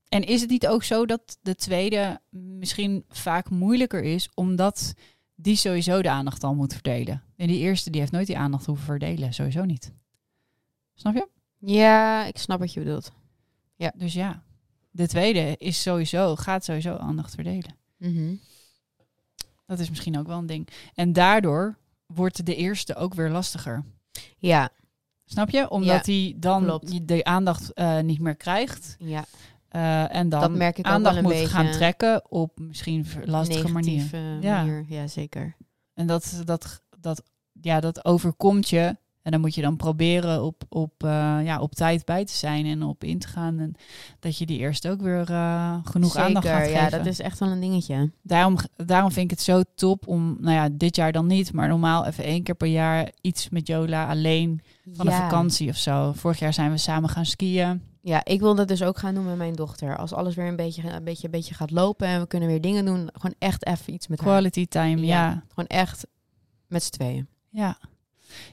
[0.08, 4.94] En is het niet ook zo dat de tweede misschien vaak moeilijker is, omdat
[5.34, 7.22] die sowieso de aandacht al moet verdelen?
[7.36, 9.34] En die eerste, die heeft nooit die aandacht hoeven verdelen.
[9.34, 9.92] Sowieso niet.
[10.98, 11.28] Snap je?
[11.58, 13.12] Ja, ik snap wat je bedoelt.
[13.94, 14.42] Dus ja,
[14.90, 17.74] de tweede is sowieso, gaat sowieso aandacht verdelen.
[17.96, 18.34] Mhm.
[19.66, 20.68] Dat is misschien ook wel een ding.
[20.94, 23.84] En daardoor wordt de eerste ook weer lastiger.
[24.38, 24.68] Ja,
[25.24, 25.70] Snap je?
[25.70, 26.92] Omdat hij dan klopt.
[26.92, 28.96] je- de aandacht eh, niet meer krijgt.
[28.98, 29.24] ja.
[29.68, 33.06] eh, en dan Dat merk ik ook aandacht wel een moet gaan trekken op misschien
[33.24, 33.96] lastige manieren.
[34.10, 34.64] negatieve Ja.
[34.64, 34.84] manier.
[34.88, 35.56] Ja, zeker.
[35.94, 37.22] En dat, dat, dat,
[37.60, 38.96] ja, dat overkomt je.
[39.28, 42.66] En dan moet je dan proberen op, op, eh, ja, op tijd bij te zijn
[42.66, 43.58] en op in te gaan.
[43.58, 43.74] En
[44.20, 46.98] dat je die eerst ook weer eh, genoeg zeker, aandacht gaat ja, geven.
[46.98, 48.10] dat is echt wel een dingetje.
[48.22, 51.68] Daarom, daarom vind ik het zo top om, nou ja, dit jaar dan niet, maar
[51.68, 54.60] normaal even één keer per jaar iets met Jola alleen
[54.92, 55.12] van ja.
[55.12, 56.12] een vakantie of zo.
[56.12, 57.82] Vorig jaar zijn we samen gaan skiën.
[58.02, 59.96] Ja, ik wil dat dus ook gaan doen met mijn dochter.
[59.96, 62.60] Als alles weer een beetje, een beetje, een beetje gaat lopen en we kunnen weer
[62.60, 64.28] dingen doen, gewoon echt even iets met haar.
[64.28, 65.42] Quality time, ja.
[65.48, 66.06] Gewoon echt
[66.66, 67.28] met z'n tweeën.
[67.48, 67.78] Ja.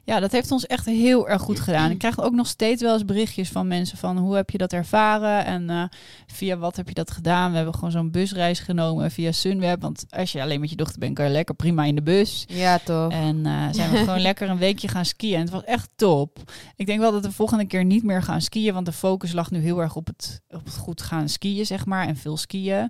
[0.03, 1.91] Ja, dat heeft ons echt heel erg goed gedaan.
[1.91, 4.73] Ik krijg ook nog steeds wel eens berichtjes van mensen van hoe heb je dat
[4.73, 5.83] ervaren en eh,
[6.27, 7.49] via wat heb je dat gedaan.
[7.49, 9.81] We hebben gewoon zo'n busreis genomen via Sunweb.
[9.81, 12.45] Want als je alleen met je dochter bent, kan je lekker prima in de bus.
[12.47, 13.11] Ja, toch?
[13.11, 15.35] En eh, zijn we gewoon lekker een weekje gaan skiën.
[15.35, 16.51] En het was echt top.
[16.75, 18.73] Ik denk wel dat we de volgende keer niet meer gaan skiën.
[18.73, 21.85] Want de focus lag nu heel erg op het, op het goed gaan skiën, zeg
[21.85, 22.07] maar.
[22.07, 22.89] En veel skiën.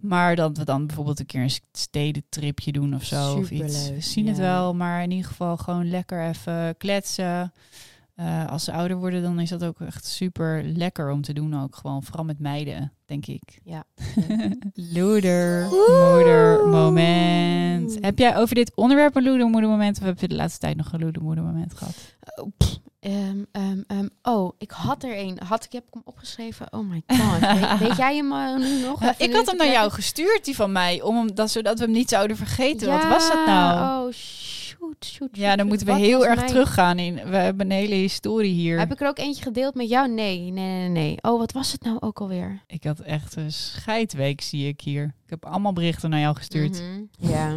[0.00, 3.34] Maar dat we dan bijvoorbeeld een keer een stedentripje doen of zo.
[3.34, 3.90] Of iets.
[3.90, 4.74] We zien het wel.
[4.74, 7.52] Maar in ieder geval gewoon lekker even kletsen.
[8.14, 11.60] Eh, als ze ouder worden, dan is dat ook echt super lekker om te doen.
[11.62, 13.60] Ook gewoon vooral met meiden, denk ik.
[13.64, 13.84] Ja.
[14.94, 17.98] Loeder, moeder, moment.
[18.00, 19.98] Heb jij over dit onderwerp een loeder, moeder moment?
[19.98, 22.16] Of heb je de laatste tijd nog een loeder, moeder moment gehad?
[22.34, 25.38] Oh, pff, ehm, ehm, ehm, oh, ik had er een.
[25.44, 26.72] Had ik heb ik hem opgeschreven?
[26.72, 27.40] Oh my god.
[27.40, 29.00] weet, weet jij hem eh, nu nog?
[29.02, 31.84] Ja, ik had hem naar jou gestuurd, die van mij, om hem, dat, zodat we
[31.84, 32.88] hem niet zouden vergeten.
[32.88, 34.06] Wat was het nou?
[34.06, 36.98] Oh, shoot, shoot, ja, shoot, dan moeten we Wat heel erg mijn- teruggaan.
[36.98, 38.78] In, we hebben een hele historie hier.
[38.78, 40.08] Heb ik er ook eentje gedeeld met jou?
[40.08, 41.16] Nee, nee, nee, nee.
[41.20, 42.62] Oh, wat was het nou ook alweer?
[42.66, 45.04] Ik had echt een scheidweek, zie ik hier.
[45.24, 46.82] Ik heb allemaal berichten naar jou gestuurd.
[46.82, 47.54] Mhm, Ja.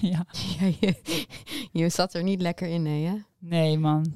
[0.00, 0.24] ja.
[0.58, 0.94] ja je,
[1.72, 3.14] je zat er niet lekker in, nee, hè?
[3.44, 4.12] Nee, man.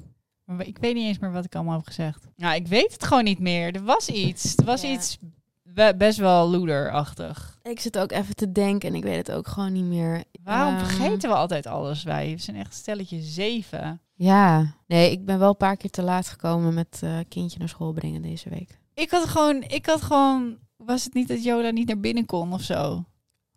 [0.57, 2.27] Ik weet niet eens meer wat ik allemaal heb gezegd.
[2.35, 3.75] Nou, ik weet het gewoon niet meer.
[3.75, 4.55] Er was iets.
[4.57, 4.89] Er was Ja.
[4.89, 5.17] iets
[5.63, 7.59] be- best wel loederachtig.
[7.63, 10.23] Ik zit ook even te denken en ik weet het ook gewoon niet meer.
[10.43, 12.31] Waarom Ehm, vergeten we altijd alles, wij?
[12.35, 14.01] We zijn echt stelletje zeven.
[14.13, 14.73] Ja.
[14.87, 17.91] Nee, ik ben wel een paar keer te laat gekomen met eh, kindje naar school
[17.93, 18.79] brengen deze week.
[18.93, 22.53] Ik had gewoon, ik had gewoon, was het niet dat Jola niet naar binnen kon
[22.53, 23.03] of zo?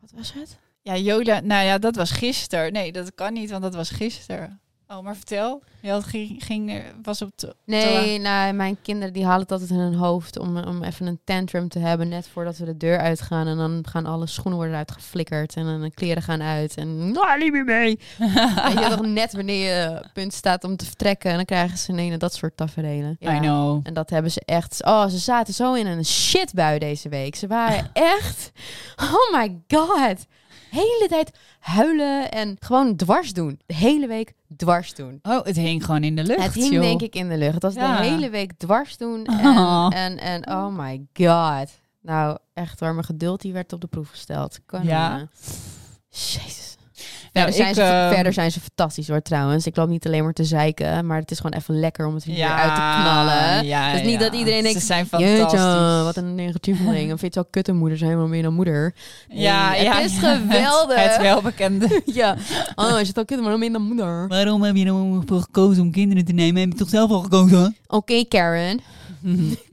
[0.00, 0.58] Wat was het?
[0.82, 2.72] Ja, Jola, nou ja, dat was gisteren.
[2.72, 4.60] Nee, dat kan niet, want dat was gisteren.
[4.92, 5.62] Oh, maar vertel.
[5.80, 9.52] Je had, ging, ging, er- was op de, Nee, nou, mijn kinderen die halen het
[9.52, 12.76] altijd in hun hoofd om, om even een tantrum te hebben net voordat we de
[12.76, 13.46] deur uitgaan.
[13.46, 16.76] En dan gaan alle schoenen worden uitgeflikkerd en dan de kleren gaan uit.
[16.76, 17.98] En nou, niet meer mee.
[18.66, 21.92] Weet je toch net wanneer je punt staat om te vertrekken en dan krijgen ze
[21.92, 23.16] ineens dat soort tafereelen.
[23.20, 23.80] I know.
[23.82, 24.84] En dat hebben ze echt.
[24.84, 27.34] Oh, ze zaten zo in een shitbui deze week.
[27.36, 28.52] Ze waren echt.
[28.96, 30.26] Oh my god.
[30.70, 33.60] Hele tijd huilen en gewoon dwars doen.
[33.66, 35.18] De hele week dwars doen.
[35.22, 36.82] Oh, het hing gewoon in de lucht, Het hing joh.
[36.82, 37.54] denk ik in de lucht.
[37.54, 37.96] Het was Ja.
[38.00, 39.24] de hele week dwars doen.
[39.24, 39.90] En, Oh.
[39.94, 41.70] en, en oh my god.
[42.02, 42.92] Nou, echt waar.
[42.92, 44.58] Mijn geduld die werd op de proef gesteld.
[44.66, 45.28] Kan, Ja.
[46.08, 46.69] Jezus.
[47.32, 49.66] Nou, Verder, zijn ik, ze, ehm, verder zijn ze fantastisch hoor trouwens.
[49.66, 51.06] Ik loop niet alleen maar te zeiken.
[51.06, 53.66] Maar het is gewoon even lekker om het weer uit te knallen.
[53.66, 54.18] Ja, Dus niet ja.
[54.18, 56.02] dat iedereen denkt, Ze zijn Jeetje, fantastisch.
[56.04, 57.08] wat een negatieveling.
[57.08, 58.94] Dan vind je het wel kut een moeder zijn, maar meer dan moeder.
[59.28, 60.96] Ja, Nee, ja, het is geweldig.
[60.96, 62.02] Het, het welbekende.
[62.20, 62.36] ja.
[62.74, 64.24] Oh, je zit al kut, maar dan meer dan moeder.
[64.24, 66.60] Oké, Waarom heb je nou voor gekozen om kinderen te nemen?
[66.60, 67.76] Heb je toch zelf al gekozen?
[68.28, 68.80] Karen.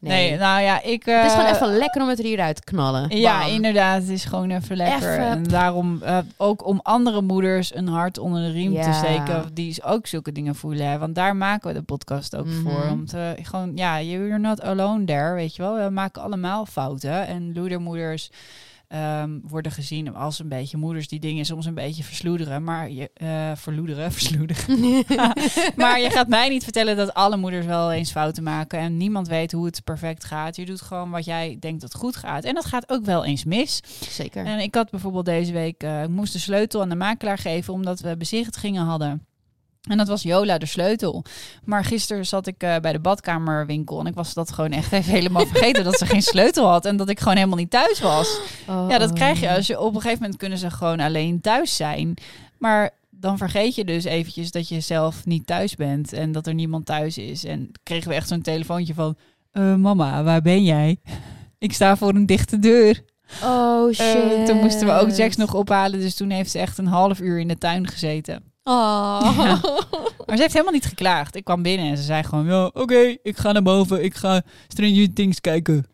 [0.00, 1.04] Nee, nou ja, ik...
[1.04, 3.18] Het is eh, gewoon even lekker om het er hieruit te knallen.
[3.18, 4.00] Ja, inderdaad.
[4.00, 4.96] Het is gewoon even lekker.
[5.12, 5.26] Even.
[5.26, 9.44] En daarom eh, ook om andere moeders een hart onder de riem te steken.
[9.52, 10.90] Die ook zulke dingen voelen.
[10.90, 10.98] Hè.
[10.98, 12.62] Want daar maken we de podcast ook Mhm.
[12.62, 12.88] voor.
[12.90, 15.84] Om te gewoon, ja, you're not alone there, weet je wel.
[15.84, 17.26] We maken allemaal fouten.
[17.26, 18.30] En loedermoeders
[18.88, 22.64] ehm, worden gezien als een beetje moeders die dingen soms een beetje versloederen.
[22.64, 24.76] Maar je, eh verloederen, versloederen.
[25.76, 28.78] maar je gaat mij niet vertellen dat alle moeders wel eens fouten maken.
[28.78, 30.56] En niemand weet hoe het perfect gaat.
[30.56, 32.44] Je doet gewoon wat jij denkt dat goed gaat.
[32.44, 33.80] En dat gaat ook wel eens mis.
[34.10, 34.44] Zeker.
[34.44, 37.72] En ik had bijvoorbeeld deze week, eh, ik moest de sleutel aan de makelaar geven
[37.72, 39.26] omdat we bezichtigingen hadden.
[39.86, 41.24] En dat was Jola de sleutel.
[41.64, 45.12] Maar gisteren zat ik eh, bij de badkamerwinkel en ik was dat gewoon echt even
[45.12, 48.40] helemaal vergeten dat ze geen sleutel had en dat ik gewoon helemaal niet thuis was.
[48.68, 49.14] Oh, Ja, dat oh.
[49.14, 52.14] krijg je als je op een gegeven moment kunnen ze gewoon alleen thuis zijn.
[52.58, 56.54] Maar dan vergeet je dus eventjes dat je zelf niet thuis bent en dat er
[56.54, 57.44] niemand thuis is.
[57.44, 59.16] En kregen we echt zo'n telefoontje van,
[59.52, 60.96] "Eh, mama, waar ben jij?
[61.58, 63.02] Ik sta voor een dichte deur.
[63.42, 64.46] Oh Eh, shit.
[64.46, 66.00] toen moesten we ook Jax nog ophalen.
[66.00, 68.42] Dus toen heeft ze echt een half uur in de tuin gezeten.
[68.68, 69.34] Oh.
[69.36, 69.60] Ja.
[70.26, 71.36] Maar ze heeft helemaal niet geklaagd.
[71.36, 72.46] Ik kwam binnen en ze zei gewoon...
[72.46, 74.04] Ja, oké, ik ga naar boven.
[74.04, 75.86] Ik ga Stranger Things kijken.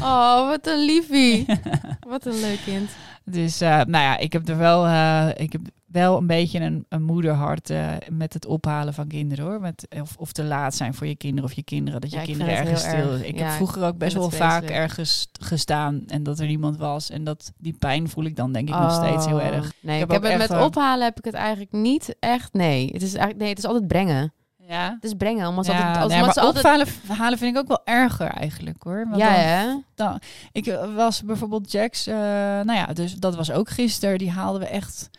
[0.00, 1.46] Oh, wat een liefie.
[2.08, 2.90] wat een leuk kind.
[3.24, 5.60] Dus eh, nou ja, ik heb er wel, eh, ik heb
[5.92, 9.60] wel een beetje een, een moederhart eh, met het ophalen van kinderen hoor.
[9.60, 12.00] Met, of, of te laat zijn voor je kinderen of je kinderen.
[12.00, 13.12] Dat je Ja, kinderen ergens stil.
[13.12, 13.24] erg.
[13.24, 17.10] Ik Ja, heb vroeger ook best wel vaak ergens gestaan en dat er niemand was.
[17.10, 19.44] En dat die pijn voel ik dan denk ik nog steeds heel Oh.
[19.46, 19.72] erg.
[19.80, 22.52] Nee, Ik ik heb het met ophalen heb ik het eigenlijk niet echt.
[22.52, 24.32] Nee, het is eigenlijk nee, het is altijd brengen.
[24.68, 24.92] Ja.
[24.94, 26.64] Het is brengen, omdat ze Ja, altijd, als, nee, maar ze altijd.
[26.64, 26.86] ophalen
[27.18, 29.06] halen vind ik ook wel erger eigenlijk hoor.
[29.10, 30.20] Want Ja, dan- dan,
[30.52, 34.18] ik eh, was bijvoorbeeld Jax, eh, nou ja, dus dat was ook gisteren.
[34.18, 35.10] Die haalden we echt,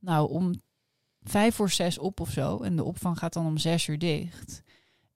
[0.00, 0.60] nou, om
[1.22, 2.58] vijf voor zes op of zo.
[2.58, 4.62] En de opvang gaat dan om zes uur dicht.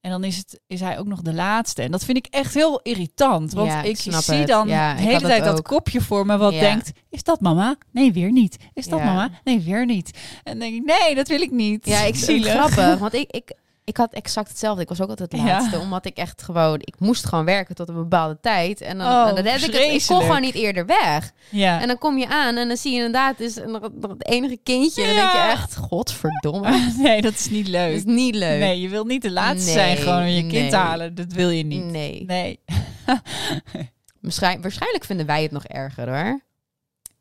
[0.00, 1.82] En dan is, het, is hij ook nog de laatste.
[1.82, 3.52] En dat vind ik echt heel irritant.
[3.52, 4.46] Want Ja, ik zie het.
[4.48, 6.60] dan Ja, de hele tijd het dat kopje voor me wat Ja.
[6.60, 6.92] denkt...
[7.10, 7.76] Is dat mama?
[7.90, 8.56] Nee, weer niet.
[8.72, 9.30] Is dat mama?
[9.44, 10.10] Nee, weer niet.
[10.42, 11.86] En dan denk ik, nee, dat wil ik niet.
[11.86, 12.52] Ja, ik zie Zielig.
[12.52, 12.98] grappig.
[13.04, 13.52] Want ik, ik,
[13.84, 14.82] ik had exact hetzelfde.
[14.82, 15.46] Ik was ook altijd het Ja.
[15.46, 15.78] laatste.
[15.78, 16.78] Omdat ik echt gewoon...
[16.80, 18.80] Ik moest gewoon werken tot een bepaalde tijd.
[18.80, 19.82] En dan, Oh, en dan heb ik het...
[19.82, 21.32] Ik kon gewoon niet eerder weg.
[21.50, 21.80] Ja.
[21.80, 23.40] En dan kom je aan en dan zie je inderdaad...
[23.40, 25.02] is nog, het enige kindje.
[25.02, 25.76] En dan denk je echt...
[25.76, 26.90] Godverdomme.
[27.02, 27.94] nee, dat is niet Dat leuk.
[27.96, 28.58] is niet leuk.
[28.58, 30.74] Nee, je wil niet de laatste Nee, zijn gewoon om je kind nee.
[30.74, 31.14] halen.
[31.14, 31.84] Dat wil je niet.
[31.84, 32.24] Nee.
[32.26, 32.60] Nee.
[34.20, 36.40] Waarschijn- waarschijnlijk vinden wij het nog erger hoor.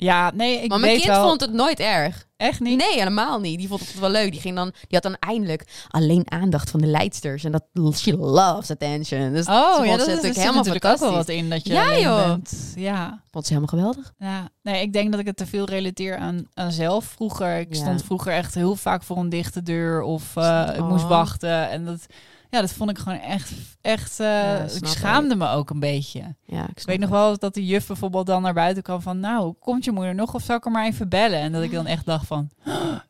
[0.03, 1.27] Ja, nee, ik maar mijn weet kind wel...
[1.27, 2.25] vond het nooit erg.
[2.37, 2.77] Echt niet?
[2.77, 3.57] Nee, helemaal niet.
[3.59, 4.31] Die vond het wel leuk.
[4.31, 7.43] Die, ging dan, die had dan eindelijk alleen aandacht van de leidsters.
[7.43, 7.63] En dat
[7.97, 9.33] she loves attention.
[9.33, 11.97] Dus Oh, ja, dat is natuurlijk helemaal natuurlijk ook wel wat in dat je Ja,
[11.99, 12.25] joh.
[12.27, 12.73] bent.
[12.75, 13.21] Ja.
[13.31, 14.13] Vond ze helemaal geweldig.
[14.17, 14.49] ja.
[14.61, 17.57] Nee, ik denk dat ik het te veel relateer aan, aan zelf vroeger.
[17.59, 17.79] Ik Ja.
[17.81, 21.09] stond vroeger echt heel vaak voor een dichte deur of eh, ik moest Oh.
[21.09, 21.69] wachten.
[21.69, 22.05] En dat,
[22.53, 26.35] ja, dat vond ik gewoon echt, echt eh, Ja, ik schaamde me ook een beetje.
[26.45, 29.19] Ja, ik, Ik weet nog wel dat de juf bijvoorbeeld dan naar buiten kwam van...
[29.19, 31.39] nou, komt je moeder nog of zal ik er maar even bellen?
[31.39, 32.49] En dat ik dan echt dacht van,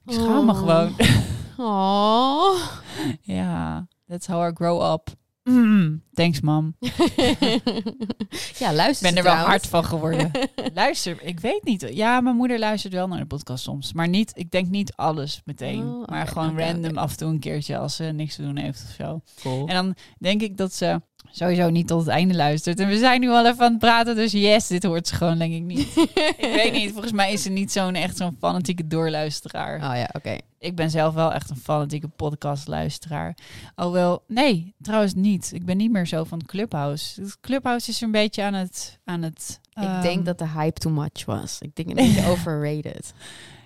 [0.05, 0.57] ik schaam me Oh.
[0.57, 0.95] gewoon.
[1.57, 2.55] Oh.
[3.21, 5.09] ja, that's how I grow up.
[5.43, 6.75] Mm, thanks, mam.
[8.59, 10.31] ja, luister Ik ben er wel hard van geworden.
[10.73, 11.87] Luister, ik weet niet.
[11.91, 13.93] Ja, mijn moeder luistert wel naar de podcast soms.
[13.93, 15.83] Maar niet, ik denk niet alles meteen.
[15.83, 18.83] Oh, maar gewoon random af en toe een keertje als ze niks te doen heeft
[18.87, 19.21] of zo.
[19.41, 19.67] Cool.
[19.67, 22.79] En dan denk ik dat ze sowieso niet tot het einde luistert.
[22.79, 25.37] En we zijn nu al even aan het praten, dus yes, dit hoort ze gewoon
[25.37, 25.87] denk ik niet.
[26.37, 29.75] ik weet niet, volgens mij is ze niet zo'n echt zo'n fanatieke doorluisteraar.
[29.75, 30.37] Oh ja, oké.
[30.59, 33.37] Ik ben zelf wel echt een fanatieke podcastluisteraar.
[33.75, 35.51] Alhoewel, nee, trouwens niet.
[35.53, 37.21] Ik ben niet meer zo van Clubhouse.
[37.41, 38.99] Clubhouse is een beetje aan het...
[39.03, 41.57] Aan het Ik ehm, denk dat de hype too much was.
[41.59, 43.13] Ik denk een beetje overrated.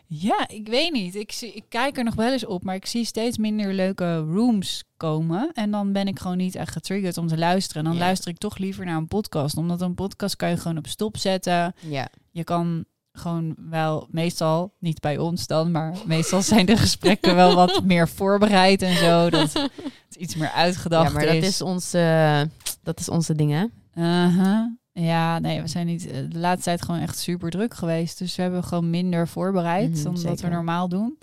[0.10, 1.16] Ja, ik weet niet.
[1.16, 4.18] Ik, zie, ik kijk er nog wel eens op, maar ik zie steeds minder leuke
[4.18, 5.50] rooms komen.
[5.54, 7.84] En dan ben ik gewoon niet echt getriggerd om te luisteren.
[7.84, 8.06] En dan Ja.
[8.06, 9.58] luister ik toch liever naar een podcast.
[9.58, 11.76] Omdat een podcast kan je gewoon op stop zetten.
[11.80, 12.08] Ja.
[12.32, 17.56] Je kan gewoon wel, meestal, niet bij ons dan, maar meestal zijn de gesprekken wel
[17.56, 19.30] wat meer voorbereid en zo.
[19.30, 22.50] Dat het iets meer uitgedacht ja, maar dat is, onze,
[22.84, 23.66] dat is onze ding, hè?
[23.96, 24.77] Uh-huh.
[25.00, 28.18] Ja, nee, we zijn niet eh, de laatste tijd gewoon echt super druk geweest.
[28.18, 31.18] Dus we hebben gewoon minder voorbereid Mhm, dan dat we normaal doen.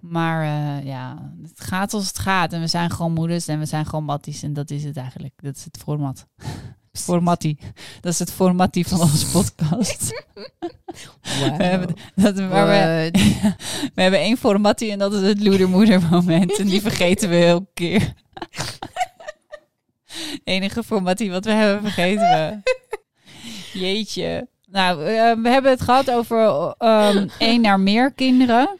[0.00, 2.52] Maar eh, ja, het gaat als het gaat.
[2.52, 4.42] En we zijn gewoon moeders en we zijn gewoon matties.
[4.42, 5.32] En dat is het eigenlijk.
[5.36, 6.26] Dat is het format.
[6.92, 7.58] Formattie.
[8.00, 10.24] Dat is het formattie van onze podcast.
[11.22, 12.66] We hebben, dat, maar
[13.94, 16.58] we, hebben één formattie en dat is het loedermoeder moment.
[16.58, 18.14] En die vergeten we elke keer.
[20.44, 22.74] Enige formattie wat we hebben vergeten we.
[23.78, 24.48] Jeetje.
[24.70, 28.78] Nou, eh, we hebben het gehad over ehm één naar meer kinderen.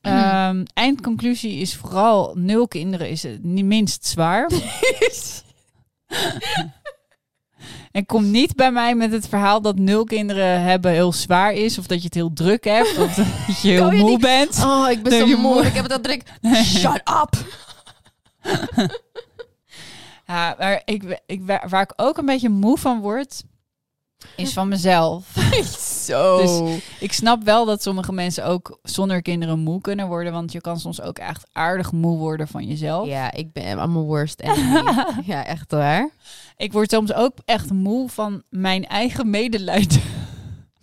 [0.00, 4.50] Ehm, eindconclusie is vooral nul kinderen is het minst zwaar.
[7.92, 11.78] en kom niet bij mij met het verhaal dat nul kinderen hebben heel zwaar is.
[11.78, 12.98] Of dat je het heel druk hebt.
[12.98, 13.26] Of dat
[13.62, 14.64] je heel moe bent.
[14.64, 15.66] Oh, ik ben zo moe.
[15.66, 16.22] Ik heb het al druk.
[16.64, 17.44] Shut up.
[20.26, 23.42] Ja, maar ik, ik, waar ik ook een beetje moe van word,
[24.36, 25.26] is van mezelf.
[26.04, 26.40] Zo.
[26.64, 30.32] Dus- Ik snap wel dat sommige mensen ook zonder kinderen moe kunnen worden.
[30.32, 33.06] Want je kan soms ook echt aardig moe worden van jezelf.
[33.06, 34.82] ja, ik ben I'm mijn worst enemy.
[35.32, 36.10] ja, echt waar.
[36.56, 40.02] Ik word soms ook echt moe van mijn eigen medelijden.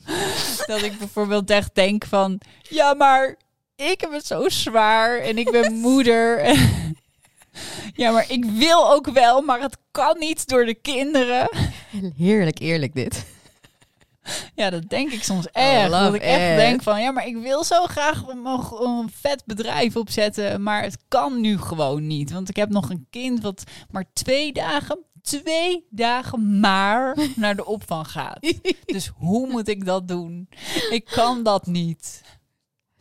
[0.67, 2.39] dat ik bijvoorbeeld echt denk van...
[2.61, 3.35] Ja, maar
[3.75, 6.55] ik heb het zo zwaar en ik ben moeder.
[7.93, 11.49] Ja, maar ik wil ook wel, maar het kan niet door de kinderen.
[12.17, 13.25] Heerlijk eerlijk dit.
[14.55, 15.89] Ja, dat denk ik soms echt.
[15.89, 16.55] love dat ik echt it.
[16.55, 18.45] denk van, ja, maar ik wil zo graag een,
[18.79, 22.31] een vet bedrijf opzetten, maar het kan nu gewoon niet.
[22.31, 27.65] Want ik heb nog een kind wat maar twee dagen, twee dagen maar naar de
[27.65, 28.39] opvang gaat.
[28.85, 30.49] Dus hoe moet ik dat doen?
[30.89, 32.21] Ik kan dat niet.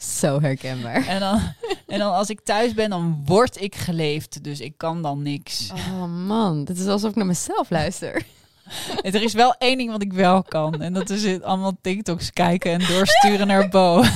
[0.03, 1.07] Zo herkenbaar.
[1.07, 1.41] En dan,
[1.87, 4.45] en dan als ik thuis ben, dan word ik geleefd.
[4.45, 5.71] Dus ik kan dan niks.
[5.73, 8.23] Oh man, dit is alsof ik naar mezelf luister.
[9.03, 10.83] er is wel één ding wat ik wel kan.
[10.83, 14.03] En dat is het allemaal TikToks kijken en doorsturen naar Bo.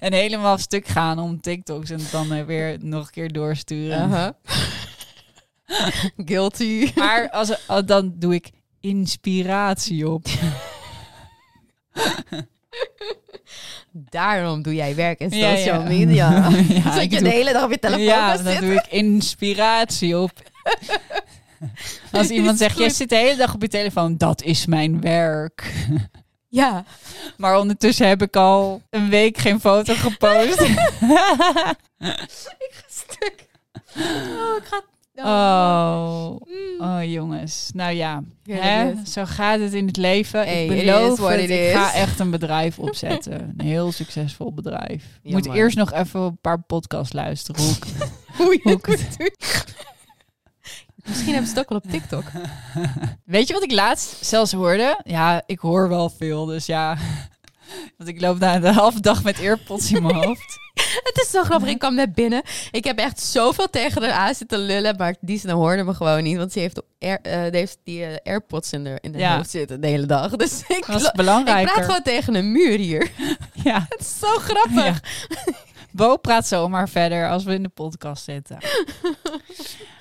[0.00, 4.34] en helemaal stuk gaan om TikToks en dan weer nog een keer doorsturen.
[6.16, 6.92] Guilty.
[6.94, 10.26] Maar als, als- dan doe ik inspiratie op.
[13.90, 16.28] Daarom doe jij werk in social media.
[16.84, 20.18] Ja, ik je doe- de hele dag op je telefoon ja, dan doe ik inspiratie
[20.18, 20.30] op.
[22.12, 25.72] Als iemand zegt, jij zit de hele dag op je telefoon, dat is mijn werk.
[26.48, 26.84] Ja.
[27.36, 30.58] Maar ondertussen heb ik al een week geen foto gepost.
[32.88, 33.48] Stuk.
[33.96, 34.82] Oh, ik ga...
[35.14, 36.80] Oh, Mm.
[36.90, 37.70] oh jongens.
[37.74, 38.92] Nou ja, hè?
[39.06, 40.40] zo gaat het in het leven.
[40.40, 43.54] Hey, ik beloof het, it ik ga echt een bedrijf opzetten.
[43.56, 45.04] Een heel succesvol bedrijf.
[45.22, 47.62] Ik moet eerst nog even een paar podcasts luisteren.
[47.62, 47.84] Hoe ik-
[48.62, 49.16] Hoe het.
[51.04, 52.24] Misschien hebben ze het ook wel op TikTok.
[53.24, 55.00] Weet je wat ik laatst zelfs hoorde?
[55.04, 56.96] Ja, ik hoor wel veel, dus ja.
[57.96, 60.58] Want ik loop daar de halve dag met earpods in mijn hoofd.
[61.08, 61.68] Het is zo grappig.
[61.68, 62.42] Ik kwam net binnen.
[62.70, 64.96] Ik heb echt zoveel tegen haar aan zitten lullen.
[64.96, 66.36] Maar die hoorde me gewoon niet.
[66.36, 69.36] Want ze heeft, air, eh, die, heeft die eh, AirPods in de, in de Ja.
[69.36, 70.30] hoofd zitten de hele dag.
[70.42, 73.10] Dus ik, Dat lo- ik praat gewoon tegen een muur hier.
[73.64, 73.86] Ja.
[73.88, 74.84] Het is zo grappig.
[74.84, 75.00] Ja.
[75.90, 78.58] Bo praat zomaar verder als we in de podcast zitten.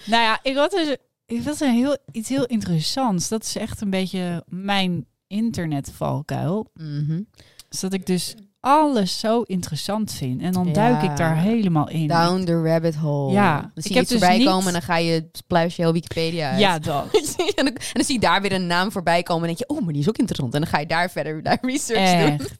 [0.06, 3.28] nou ja, ik had dus ik had een heel, iets heel interessants.
[3.28, 6.70] Dat is echt een beetje mijn internetvalkuil.
[6.74, 7.22] Mhm.
[7.70, 10.41] Dus dat ik dus alles zo interessant vind.
[10.41, 12.08] En dan duik ik daar helemaal in.
[12.08, 13.32] Down the rabbit hole.
[13.34, 15.30] Ja, Dan ik zie je heb iets dus voorbij niet- komen en dan ga je
[15.47, 16.60] pluis je heel Wikipedia uit.
[16.60, 17.06] Ja, dat.
[17.38, 19.76] en, dan, en dan zie je daar weer een naam voorbij komen en denk je,
[19.76, 20.54] oh, maar die is ook interessant.
[20.54, 22.30] En dan ga je daar verder naar research doen.
[22.39, 22.58] Echt.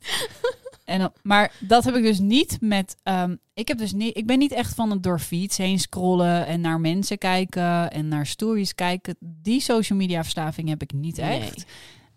[0.86, 2.96] En, dan- maar dat heb ik dus niet met.
[3.04, 6.46] ehm, ik, heb dus niet, ik ben niet echt van het door feeds heen scrollen
[6.48, 9.16] en naar mensen kijken en naar stories kijken.
[9.20, 11.52] Die social media verslaving heb ik niet Nee.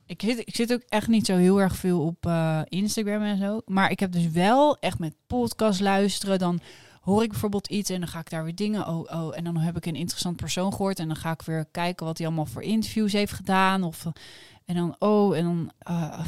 [0.06, 3.38] Ik zit, ik zit ook echt niet zo heel erg veel op eh, Instagram en
[3.38, 3.60] zo.
[3.66, 6.38] Maar ik heb dus wel echt met podcast luisteren.
[6.38, 6.60] Dan
[7.04, 8.86] hoor ik bijvoorbeeld iets en dan ga ik daar weer dingen.
[8.88, 9.36] Oh, oh.
[9.36, 10.98] En dan heb ik een interessant persoon gehoord.
[10.98, 13.82] En dan ga ik weer kijken wat hij allemaal voor interviews heeft gedaan.
[13.82, 14.12] Of, eh,
[14.64, 16.20] en dan, oh, en dan, eh,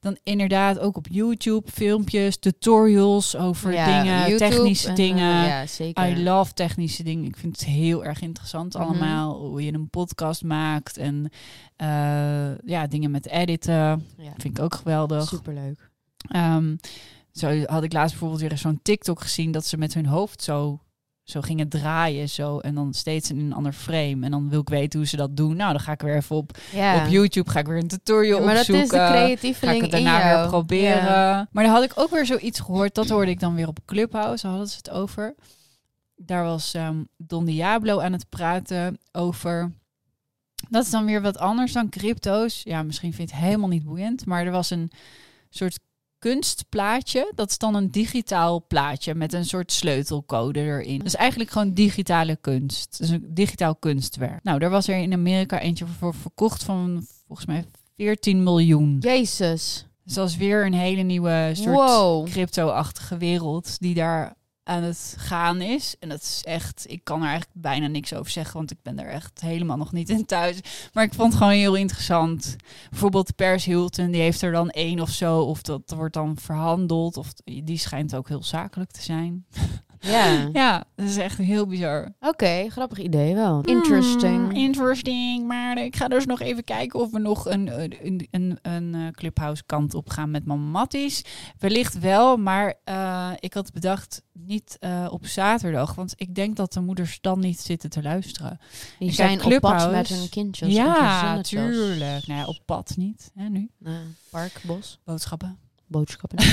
[0.00, 5.46] dan inderdaad ook op YouTube filmpjes, tutorials over Ja, dingen, YouTube technische en, eh, dingen.
[5.46, 6.08] ja, zeker.
[6.08, 7.24] I love technische dingen.
[7.24, 8.82] Ik vind het heel erg interessant Mhm.
[8.82, 9.38] allemaal.
[9.46, 11.30] Hoe je een podcast maakt en
[12.64, 13.74] ja, dingen met editen.
[14.16, 15.28] Ja, Vind ik ook geweldig.
[15.28, 15.90] superleuk.
[16.28, 16.76] Ehm,
[17.32, 20.80] zo had ik laatst bijvoorbeeld weer zo'n TikTok gezien dat ze met hun hoofd zo,
[21.22, 22.28] zo gingen draaien.
[22.28, 24.24] Zo, en dan steeds in een ander frame.
[24.24, 25.56] En dan wil ik weten hoe ze dat doen.
[25.56, 27.04] Nou, dan ga ik weer even op, Ja.
[27.04, 27.50] op YouTube.
[27.50, 29.30] Ga ik weer een tutorial Ja, maar dat opzoeken.
[29.30, 31.04] is de Ga ik het daarna weer proberen.
[31.04, 31.48] Ja.
[31.52, 32.94] Maar dan had ik ook weer zoiets gehoord.
[32.94, 34.42] Dat hoorde ik dan weer op Clubhouse.
[34.42, 35.34] Daar hadden ze het over.
[36.16, 39.72] Daar was ehm, Don Diablo aan het praten over.
[40.68, 42.60] Dat is dan weer wat anders dan crypto's.
[42.64, 44.26] Ja, misschien vind je het helemaal niet boeiend.
[44.26, 44.90] Maar er was een
[45.50, 45.78] soort
[46.20, 47.32] kunstplaatje.
[47.34, 50.98] Dat is dan een digitaal plaatje met een soort sleutelcode erin.
[50.98, 52.98] Dus eigenlijk gewoon digitale kunst.
[52.98, 54.42] Dus een digitaal kunstwerk.
[54.42, 57.64] Nou, daar was er in Amerika eentje voor verkocht van volgens mij
[57.96, 58.96] 14 miljoen.
[59.00, 59.86] Jezus.
[60.04, 62.26] Dus dat is weer een hele nieuwe soort Wow.
[62.26, 64.34] crypto-achtige wereld die daar
[64.70, 65.96] aan het gaan is.
[65.98, 68.98] En dat is echt, ik kan er eigenlijk bijna niks over zeggen, want ik ben
[68.98, 70.60] er echt helemaal nog niet in thuis.
[70.92, 72.56] Maar ik vond het gewoon heel interessant.
[72.90, 77.16] Bijvoorbeeld Paris Hilton, die heeft er dan één of zo, of dat wordt dan verhandeld,
[77.16, 79.44] of die schijnt ook heel zakelijk te zijn.
[80.00, 80.48] Ja.
[80.52, 82.12] Ja, dat is echt heel bizar.
[82.20, 83.60] Oké, grappig idee wel.
[83.60, 84.36] Interesting.
[84.46, 85.46] Hmm, interesting.
[85.46, 89.08] Maar ik ga dus nog even kijken of we nog een, een, een, een eh,
[89.10, 91.24] clubhouse kant op gaan met mama Matties.
[91.58, 95.94] Wellicht wel, maar eh, ik had bedacht niet eh, op zaterdag.
[95.94, 98.58] Want ik denk dat de moeders dan niet zitten te luisteren.
[98.98, 99.90] Die Ik zijn op pad Clubhouse.
[99.90, 100.74] met hun kindjes.
[100.74, 101.76] ja, gezinnen zelfs.
[101.76, 102.26] tuurlijk.
[102.26, 103.30] Nou ja, op pad niet.
[103.34, 103.70] Hè, nu.
[103.78, 103.96] Nou,
[104.30, 105.58] park, bos, Boodschappen.
[105.86, 106.38] boodschappen.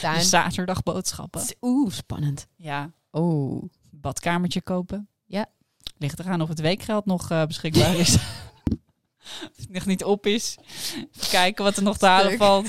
[0.00, 0.22] Tuin.
[0.22, 1.42] Zaterdagboodschappen.
[1.60, 2.46] Oeh, spannend.
[2.56, 3.62] Ja, Oeh.
[3.90, 5.08] badkamertje kopen.
[5.26, 5.46] Ja.
[5.98, 8.16] Ligt eraan of het weekgeld nog eh, beschikbaar is.
[9.42, 10.58] Of het nog niet op is.
[10.96, 12.68] Even kijken wat er nog te halen valt.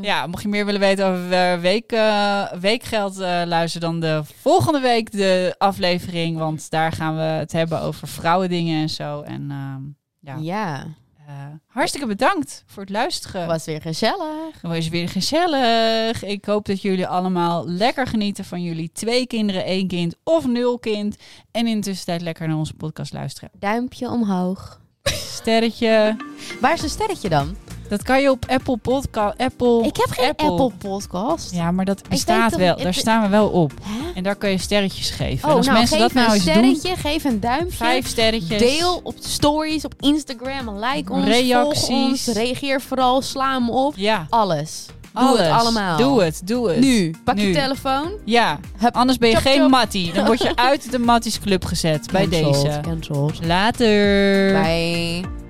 [0.00, 4.20] Ja, mocht je meer willen weten over eh, week, eh, weekgeld, eh, luister dan de
[4.40, 6.38] volgende week de aflevering.
[6.38, 9.20] Want daar gaan we het hebben over vrouwendingen en zo.
[9.20, 9.82] En ehm,
[10.20, 10.86] ja, Ja.
[11.28, 11.34] Eh,
[11.66, 13.46] hartstikke bedankt voor het luisteren.
[13.46, 14.52] was weer gezellig.
[14.52, 16.24] Het was weer gezellig.
[16.24, 20.78] Ik hoop dat jullie allemaal lekker genieten van jullie twee kinderen, één kind of nul
[20.78, 21.16] kind.
[21.50, 23.50] En in de tussentijd lekker naar onze podcast luisteren.
[23.58, 24.80] Duimpje omhoog.
[25.02, 26.16] Sterretje.
[26.60, 27.56] Waar is een sterretje dan?
[27.88, 29.38] Dat kan je op Apple Podcast.
[29.38, 29.82] Apple.
[29.86, 31.52] Ik heb geen Apple, Podcast.
[31.54, 32.76] Ja, maar dat bestaat wel.
[32.76, 33.72] Daar staan we wel op.
[33.82, 34.10] Hè?
[34.14, 35.42] En daar kan je sterretjes geven.
[35.42, 37.76] en Oh, als nou, mensen geef dat nou een eens doen, sterretje, geef een duimpje.
[37.76, 38.58] vijf sterretjes.
[38.58, 41.80] Deel op de stories, op Instagram, like ons, Reacties.
[41.86, 43.92] volg ons, reageer vooral, sla me op.
[43.96, 44.86] Ja, Alles.
[45.12, 45.40] Doe alles.
[45.40, 45.96] het allemaal.
[45.98, 46.80] Doe het, doe het.
[46.80, 48.10] Nu, pak je telefoon.
[48.24, 49.70] Ja, Hup, anders ben je chop, geen chop.
[49.70, 50.12] mattie.
[50.12, 52.78] Dan word je uit de Matties Club gezet bij deze.
[52.82, 53.38] Cancelled.
[53.46, 54.52] Later.
[54.62, 55.47] Bye.